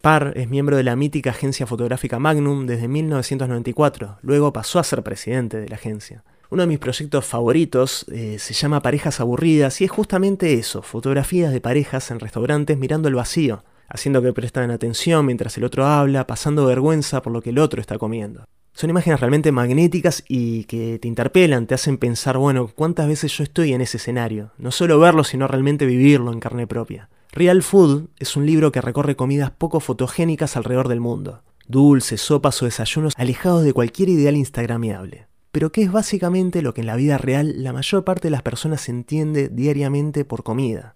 Parr 0.01 0.33
es 0.35 0.49
miembro 0.49 0.77
de 0.77 0.83
la 0.83 0.95
mítica 0.95 1.29
agencia 1.29 1.67
fotográfica 1.67 2.17
Magnum 2.17 2.65
desde 2.65 2.87
1994, 2.87 4.17
luego 4.21 4.51
pasó 4.51 4.79
a 4.79 4.83
ser 4.83 5.03
presidente 5.03 5.59
de 5.59 5.69
la 5.69 5.75
agencia. 5.75 6.23
Uno 6.49 6.63
de 6.63 6.67
mis 6.67 6.79
proyectos 6.79 7.23
favoritos 7.23 8.05
eh, 8.11 8.37
se 8.39 8.53
llama 8.53 8.81
Parejas 8.81 9.19
Aburridas 9.19 9.79
y 9.79 9.85
es 9.85 9.91
justamente 9.91 10.53
eso, 10.55 10.81
fotografías 10.81 11.53
de 11.53 11.61
parejas 11.61 12.11
en 12.11 12.19
restaurantes 12.19 12.77
mirando 12.77 13.07
el 13.07 13.15
vacío, 13.15 13.63
haciendo 13.87 14.21
que 14.21 14.33
prestan 14.33 14.71
atención 14.71 15.25
mientras 15.25 15.57
el 15.57 15.63
otro 15.63 15.85
habla, 15.85 16.27
pasando 16.27 16.65
vergüenza 16.65 17.21
por 17.21 17.31
lo 17.31 17.41
que 17.41 17.51
el 17.51 17.59
otro 17.59 17.79
está 17.79 17.97
comiendo. 17.97 18.45
Son 18.81 18.89
imágenes 18.89 19.19
realmente 19.19 19.51
magnéticas 19.51 20.23
y 20.27 20.63
que 20.63 20.97
te 20.97 21.07
interpelan, 21.07 21.67
te 21.67 21.75
hacen 21.75 21.99
pensar, 21.99 22.39
bueno, 22.39 22.65
¿cuántas 22.65 23.07
veces 23.07 23.31
yo 23.37 23.43
estoy 23.43 23.73
en 23.73 23.81
ese 23.81 23.97
escenario? 23.97 24.53
No 24.57 24.71
solo 24.71 24.97
verlo, 24.97 25.23
sino 25.23 25.47
realmente 25.47 25.85
vivirlo 25.85 26.33
en 26.33 26.39
carne 26.39 26.65
propia. 26.65 27.07
Real 27.31 27.61
Food 27.61 28.07
es 28.17 28.35
un 28.35 28.47
libro 28.47 28.71
que 28.71 28.81
recorre 28.81 29.15
comidas 29.15 29.51
poco 29.51 29.81
fotogénicas 29.81 30.57
alrededor 30.57 30.87
del 30.87 30.99
mundo. 30.99 31.43
Dulces, 31.67 32.21
sopas 32.21 32.59
o 32.63 32.65
desayunos 32.65 33.13
alejados 33.17 33.63
de 33.63 33.73
cualquier 33.73 34.09
ideal 34.09 34.35
instagramiable. 34.35 35.27
Pero 35.51 35.71
que 35.71 35.83
es 35.83 35.91
básicamente 35.91 36.63
lo 36.63 36.73
que 36.73 36.81
en 36.81 36.87
la 36.87 36.95
vida 36.95 37.19
real 37.19 37.61
la 37.61 37.73
mayor 37.73 38.03
parte 38.03 38.29
de 38.29 38.31
las 38.31 38.41
personas 38.41 38.89
entiende 38.89 39.49
diariamente 39.49 40.25
por 40.25 40.41
comida. 40.41 40.95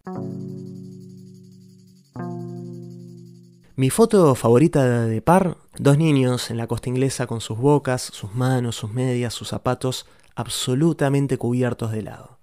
Mi 3.77 3.89
foto 3.89 4.35
favorita 4.35 5.05
de 5.05 5.21
par, 5.21 5.57
dos 5.77 5.97
niños 5.97 6.49
en 6.49 6.55
la 6.55 6.65
costa 6.65 6.87
inglesa 6.87 7.27
con 7.27 7.41
sus 7.41 7.57
bocas, 7.57 8.01
sus 8.01 8.33
manos, 8.33 8.77
sus 8.77 8.93
medias, 8.93 9.33
sus 9.33 9.49
zapatos 9.49 10.05
absolutamente 10.33 11.37
cubiertos 11.37 11.91
de 11.91 11.99
helado. 11.99 12.39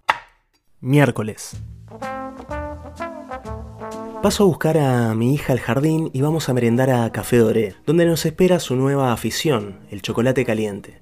Miércoles. 0.82 1.56
Paso 4.22 4.44
a 4.44 4.46
buscar 4.46 4.76
a 4.76 5.14
mi 5.14 5.32
hija 5.32 5.54
al 5.54 5.60
jardín 5.60 6.10
y 6.12 6.20
vamos 6.20 6.50
a 6.50 6.52
merendar 6.52 6.90
a 6.90 7.10
Café 7.12 7.38
Doré, 7.38 7.76
donde 7.86 8.04
nos 8.04 8.26
espera 8.26 8.60
su 8.60 8.76
nueva 8.76 9.10
afición, 9.10 9.80
el 9.90 10.02
chocolate 10.02 10.44
caliente. 10.44 11.00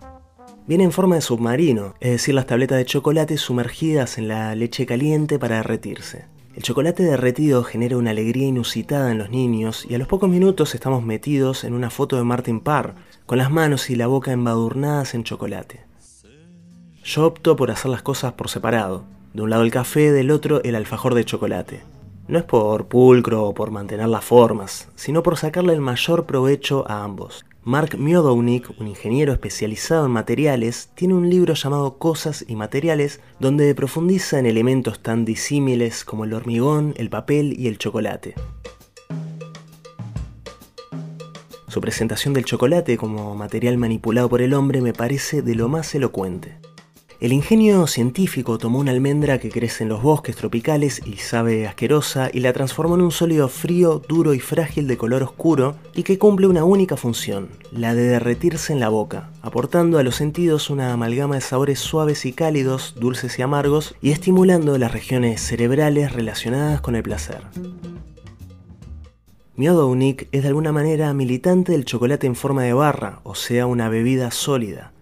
Viene 0.69 0.85
en 0.85 0.93
forma 0.93 1.17
de 1.17 1.23
submarino, 1.23 1.97
es 1.99 2.13
decir, 2.13 2.37
las 2.37 2.47
tabletas 2.47 2.79
de 2.79 2.85
chocolate 2.85 3.37
sumergidas 3.37 4.17
en 4.17 4.29
la 4.29 4.55
leche 4.55 4.87
caliente 4.87 5.41
para 5.41 5.57
derretirse. 5.57 6.27
El 6.53 6.65
chocolate 6.65 7.05
derretido 7.05 7.63
genera 7.63 7.97
una 7.97 8.11
alegría 8.11 8.49
inusitada 8.49 9.13
en 9.13 9.19
los 9.19 9.31
niños 9.31 9.87
y 9.89 9.95
a 9.95 9.99
los 9.99 10.09
pocos 10.09 10.29
minutos 10.29 10.75
estamos 10.75 11.05
metidos 11.05 11.63
en 11.63 11.75
una 11.75 11.91
foto 11.91 12.17
de 12.17 12.25
Martin 12.25 12.59
Parr, 12.59 12.97
con 13.25 13.39
las 13.39 13.53
manos 13.53 13.89
y 13.89 13.95
la 13.95 14.09
boca 14.09 14.33
embadurnadas 14.33 15.15
en 15.15 15.23
chocolate. 15.23 15.85
Yo 17.05 17.27
opto 17.27 17.55
por 17.55 17.71
hacer 17.71 17.93
las 17.93 18.03
cosas 18.03 18.33
por 18.33 18.49
separado, 18.49 19.05
de 19.33 19.43
un 19.43 19.51
lado 19.51 19.63
el 19.63 19.71
café, 19.71 20.11
del 20.11 20.33
otro 20.33 20.61
el 20.65 20.75
alfajor 20.75 21.15
de 21.15 21.25
chocolate. 21.25 21.83
No 22.27 22.39
es 22.39 22.45
por 22.45 22.89
pulcro 22.89 23.45
o 23.45 23.55
por 23.55 23.71
mantener 23.71 24.09
las 24.09 24.25
formas, 24.25 24.89
sino 24.97 25.23
por 25.23 25.37
sacarle 25.37 25.73
el 25.73 25.81
mayor 25.81 26.27
provecho 26.27 26.85
a 26.89 27.05
ambos. 27.05 27.45
Mark 27.63 27.99
Miodownik, 27.99 28.71
un 28.81 28.89
ingeniero 28.89 29.35
especializado 29.35 30.07
en 30.07 30.13
materiales, 30.13 30.89
tiene 30.95 31.13
un 31.13 31.29
libro 31.29 31.53
llamado 31.53 31.99
Cosas 31.99 32.43
y 32.49 32.57
Materiales, 32.57 33.21
donde 33.39 33.75
profundiza 33.75 34.39
en 34.39 34.47
elementos 34.47 35.01
tan 35.03 35.27
disímiles 35.27 36.07
como 36.07 36.25
el 36.25 36.33
hormigón, 36.33 36.95
el 36.97 37.11
papel 37.11 37.55
y 37.61 37.69
el 37.69 37.77
chocolate. 37.77 38.35
Su 41.69 41.83
presentación 41.83 42.33
del 42.33 42.47
chocolate 42.47 42.97
como 42.97 43.37
material 43.37 43.77
manipulado 43.77 44.31
por 44.31 44.41
el 44.41 44.55
hombre 44.55 44.81
me 44.81 44.95
parece 44.95 45.43
de 45.43 45.55
lo 45.55 45.69
más 45.69 45.95
elocuente. 45.95 46.57
El 47.21 47.35
ingenio 47.35 47.87
científico 47.87 48.57
tomó 48.57 48.79
una 48.79 48.93
almendra 48.93 49.39
que 49.39 49.51
crece 49.51 49.83
en 49.83 49.91
los 49.91 50.03
bosques 50.03 50.37
tropicales 50.37 51.03
y 51.05 51.19
sabe 51.19 51.69
asquerosa 51.69 52.31
y 52.33 52.41
la 52.41 52.55
transformó 52.55 52.95
en 52.95 53.03
un 53.03 53.11
sólido 53.11 53.49
frío, 53.51 54.01
duro 54.09 54.33
y 54.33 54.41
frágil 54.41 54.87
de 54.87 54.97
color 54.97 55.23
oscuro 55.23 55.77
y 55.95 56.03
que 56.03 56.19
cumple 56.19 56.47
una 56.47 56.65
única 56.65 56.97
función, 56.97 57.51
la 57.73 57.95
de 57.95 58.05
derretirse 58.05 58.73
en 58.73 58.81
la 58.81 58.89
boca, 58.89 59.29
aportando 59.43 59.99
a 59.99 60.03
los 60.03 60.17
sentidos 60.17 60.71
una 60.71 60.95
amalgama 60.95 61.35
de 61.35 61.43
sabores 61.43 61.79
suaves 61.79 62.25
y 62.25 62.33
cálidos, 62.33 62.95
dulces 62.99 63.39
y 63.39 63.43
amargos 63.43 63.95
y 64.01 64.13
estimulando 64.13 64.79
las 64.79 64.91
regiones 64.91 65.43
cerebrales 65.43 66.15
relacionadas 66.15 66.81
con 66.81 66.97
el 66.97 67.03
placer. 67.03 67.43
Miodownik 69.57 70.27
es 70.33 70.41
de 70.41 70.49
alguna 70.49 70.73
manera 70.73 71.13
militante 71.13 71.73
del 71.73 71.85
chocolate 71.85 72.27
en 72.27 72.35
forma 72.35 72.63
de 72.63 72.73
barra, 72.73 73.21
o 73.25 73.35
sea, 73.35 73.67
una 73.67 73.91
bebida 73.91 74.31
sólida 74.31 74.93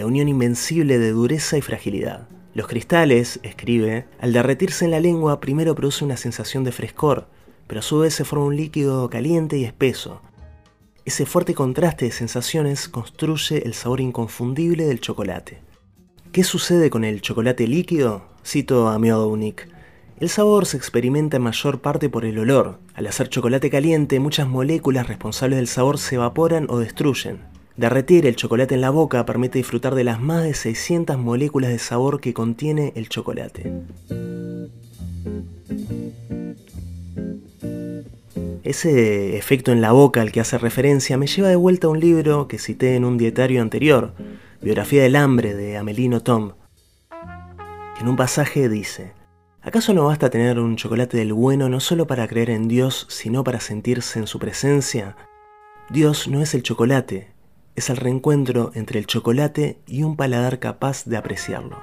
la 0.00 0.06
unión 0.06 0.30
invencible 0.30 0.98
de 0.98 1.10
dureza 1.10 1.58
y 1.58 1.60
fragilidad. 1.60 2.26
Los 2.54 2.68
cristales, 2.68 3.38
escribe, 3.42 4.06
al 4.18 4.32
derretirse 4.32 4.86
en 4.86 4.92
la 4.92 4.98
lengua 4.98 5.40
primero 5.40 5.74
produce 5.74 6.06
una 6.06 6.16
sensación 6.16 6.64
de 6.64 6.72
frescor, 6.72 7.28
pero 7.66 7.80
a 7.80 7.82
su 7.82 7.98
vez 7.98 8.14
se 8.14 8.24
forma 8.24 8.46
un 8.46 8.56
líquido 8.56 9.10
caliente 9.10 9.58
y 9.58 9.64
espeso. 9.64 10.22
Ese 11.04 11.26
fuerte 11.26 11.52
contraste 11.52 12.06
de 12.06 12.12
sensaciones 12.12 12.88
construye 12.88 13.66
el 13.66 13.74
sabor 13.74 14.00
inconfundible 14.00 14.86
del 14.86 15.02
chocolate. 15.02 15.60
¿Qué 16.32 16.44
sucede 16.44 16.88
con 16.88 17.04
el 17.04 17.20
chocolate 17.20 17.66
líquido? 17.66 18.24
Cito 18.42 18.88
a 18.88 18.98
Miodownik. 18.98 19.68
El 20.18 20.30
sabor 20.30 20.64
se 20.64 20.78
experimenta 20.78 21.36
en 21.36 21.42
mayor 21.42 21.82
parte 21.82 22.08
por 22.08 22.24
el 22.24 22.38
olor. 22.38 22.78
Al 22.94 23.06
hacer 23.06 23.28
chocolate 23.28 23.68
caliente, 23.68 24.18
muchas 24.18 24.48
moléculas 24.48 25.08
responsables 25.08 25.58
del 25.58 25.68
sabor 25.68 25.98
se 25.98 26.14
evaporan 26.14 26.68
o 26.70 26.78
destruyen. 26.78 27.50
Derretir 27.80 28.26
el 28.26 28.36
chocolate 28.36 28.74
en 28.74 28.82
la 28.82 28.90
boca 28.90 29.24
permite 29.24 29.56
disfrutar 29.56 29.94
de 29.94 30.04
las 30.04 30.20
más 30.20 30.42
de 30.42 30.52
600 30.52 31.16
moléculas 31.16 31.70
de 31.70 31.78
sabor 31.78 32.20
que 32.20 32.34
contiene 32.34 32.92
el 32.94 33.08
chocolate. 33.08 33.72
Ese 38.64 39.38
efecto 39.38 39.72
en 39.72 39.80
la 39.80 39.92
boca 39.92 40.20
al 40.20 40.30
que 40.30 40.40
hace 40.40 40.58
referencia 40.58 41.16
me 41.16 41.26
lleva 41.26 41.48
de 41.48 41.56
vuelta 41.56 41.86
a 41.86 41.90
un 41.90 42.00
libro 42.00 42.48
que 42.48 42.58
cité 42.58 42.96
en 42.96 43.06
un 43.06 43.16
dietario 43.16 43.62
anterior, 43.62 44.12
Biografía 44.60 45.02
del 45.02 45.16
Hambre 45.16 45.54
de 45.54 45.78
Amelino 45.78 46.20
Tom. 46.20 46.52
En 47.98 48.08
un 48.08 48.16
pasaje 48.16 48.68
dice, 48.68 49.14
¿acaso 49.62 49.94
no 49.94 50.04
basta 50.04 50.28
tener 50.28 50.60
un 50.60 50.76
chocolate 50.76 51.16
del 51.16 51.32
bueno 51.32 51.70
no 51.70 51.80
solo 51.80 52.06
para 52.06 52.28
creer 52.28 52.50
en 52.50 52.68
Dios, 52.68 53.06
sino 53.08 53.42
para 53.42 53.58
sentirse 53.58 54.18
en 54.18 54.26
su 54.26 54.38
presencia? 54.38 55.16
Dios 55.88 56.28
no 56.28 56.42
es 56.42 56.52
el 56.52 56.62
chocolate, 56.62 57.39
es 57.76 57.90
el 57.90 57.96
reencuentro 57.96 58.72
entre 58.74 58.98
el 58.98 59.06
chocolate 59.06 59.80
y 59.86 60.02
un 60.02 60.16
paladar 60.16 60.58
capaz 60.58 61.04
de 61.04 61.16
apreciarlo. 61.16 61.80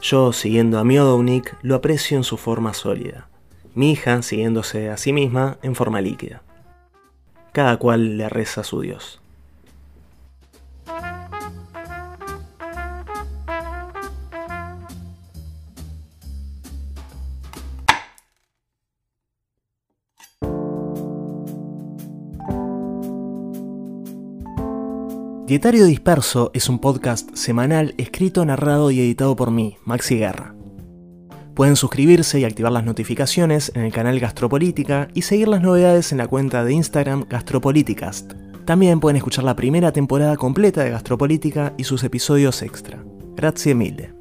Yo, 0.00 0.32
siguiendo 0.32 0.78
a 0.78 0.84
Miodownik, 0.84 1.56
lo 1.62 1.74
aprecio 1.74 2.16
en 2.16 2.24
su 2.24 2.36
forma 2.36 2.72
sólida. 2.72 3.28
Mi 3.74 3.92
hija, 3.92 4.22
siguiéndose 4.22 4.90
a 4.90 4.96
sí 4.96 5.12
misma, 5.12 5.58
en 5.62 5.74
forma 5.74 6.00
líquida. 6.00 6.42
Cada 7.52 7.76
cual 7.78 8.16
le 8.16 8.28
reza 8.28 8.60
a 8.60 8.64
su 8.64 8.80
Dios. 8.80 9.20
Dietario 25.48 25.86
Disperso 25.86 26.50
es 26.52 26.68
un 26.68 26.78
podcast 26.78 27.34
semanal 27.34 27.94
escrito, 27.96 28.44
narrado 28.44 28.90
y 28.90 29.00
editado 29.00 29.34
por 29.34 29.50
mí, 29.50 29.78
Maxi 29.86 30.18
Guerra. 30.18 30.54
Pueden 31.54 31.74
suscribirse 31.74 32.38
y 32.38 32.44
activar 32.44 32.70
las 32.70 32.84
notificaciones 32.84 33.72
en 33.74 33.80
el 33.80 33.90
canal 33.90 34.20
Gastropolítica 34.20 35.08
y 35.14 35.22
seguir 35.22 35.48
las 35.48 35.62
novedades 35.62 36.12
en 36.12 36.18
la 36.18 36.26
cuenta 36.26 36.64
de 36.64 36.74
Instagram 36.74 37.24
Gastropolíticast. 37.30 38.34
También 38.66 39.00
pueden 39.00 39.16
escuchar 39.16 39.44
la 39.44 39.56
primera 39.56 39.90
temporada 39.90 40.36
completa 40.36 40.84
de 40.84 40.90
Gastropolítica 40.90 41.72
y 41.78 41.84
sus 41.84 42.04
episodios 42.04 42.60
extra. 42.60 43.02
Grazie 43.34 43.74
mille. 43.74 44.17